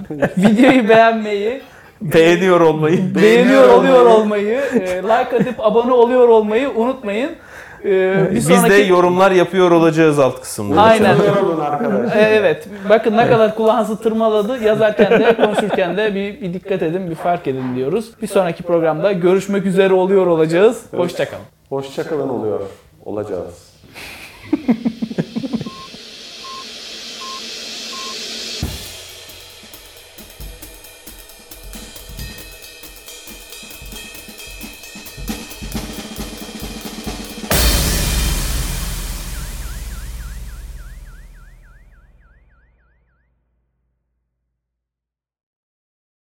Videoyu 0.36 0.88
beğenmeyi, 0.88 1.60
Beğeniyor 2.00 2.60
olmayı. 2.60 3.14
beğeniyor 3.14 3.68
oluyor 3.68 4.06
olmayı, 4.06 4.60
e, 4.74 4.96
like 5.02 5.36
atıp 5.36 5.54
abone 5.58 5.92
oluyor 5.92 6.28
olmayı 6.28 6.70
unutmayın. 6.76 7.30
E, 7.84 8.26
bir 8.30 8.34
Biz 8.36 8.46
sonraki... 8.48 8.70
de 8.70 8.76
yorumlar 8.76 9.30
yapıyor 9.30 9.70
olacağız 9.70 10.18
alt 10.18 10.40
kısımda. 10.40 10.82
Aynen. 10.82 11.16
Çalıyor 11.16 11.36
olun 11.36 11.60
arkadaşlar. 11.60 12.16
E, 12.16 12.20
Evet. 12.20 12.68
Bakın 12.88 13.16
ne 13.16 13.28
kadar 13.28 13.54
kulağınızı 13.54 13.96
tırmaladı. 13.96 14.64
Yazarken 14.64 15.10
de 15.20 15.36
konuşurken 15.36 15.96
de 15.96 16.14
bir, 16.14 16.40
bir 16.40 16.54
dikkat 16.54 16.82
edin, 16.82 17.10
bir 17.10 17.14
fark 17.14 17.46
edin 17.46 17.76
diyoruz. 17.76 18.10
Bir 18.22 18.26
sonraki 18.26 18.62
programda 18.62 19.12
görüşmek 19.12 19.66
üzere 19.66 19.94
oluyor 19.94 20.26
olacağız. 20.26 20.82
Hoşçakalın. 20.96 21.44
Hoşçakalın 21.68 22.28
oluyor. 22.28 22.60
Olacağız. 23.04 23.68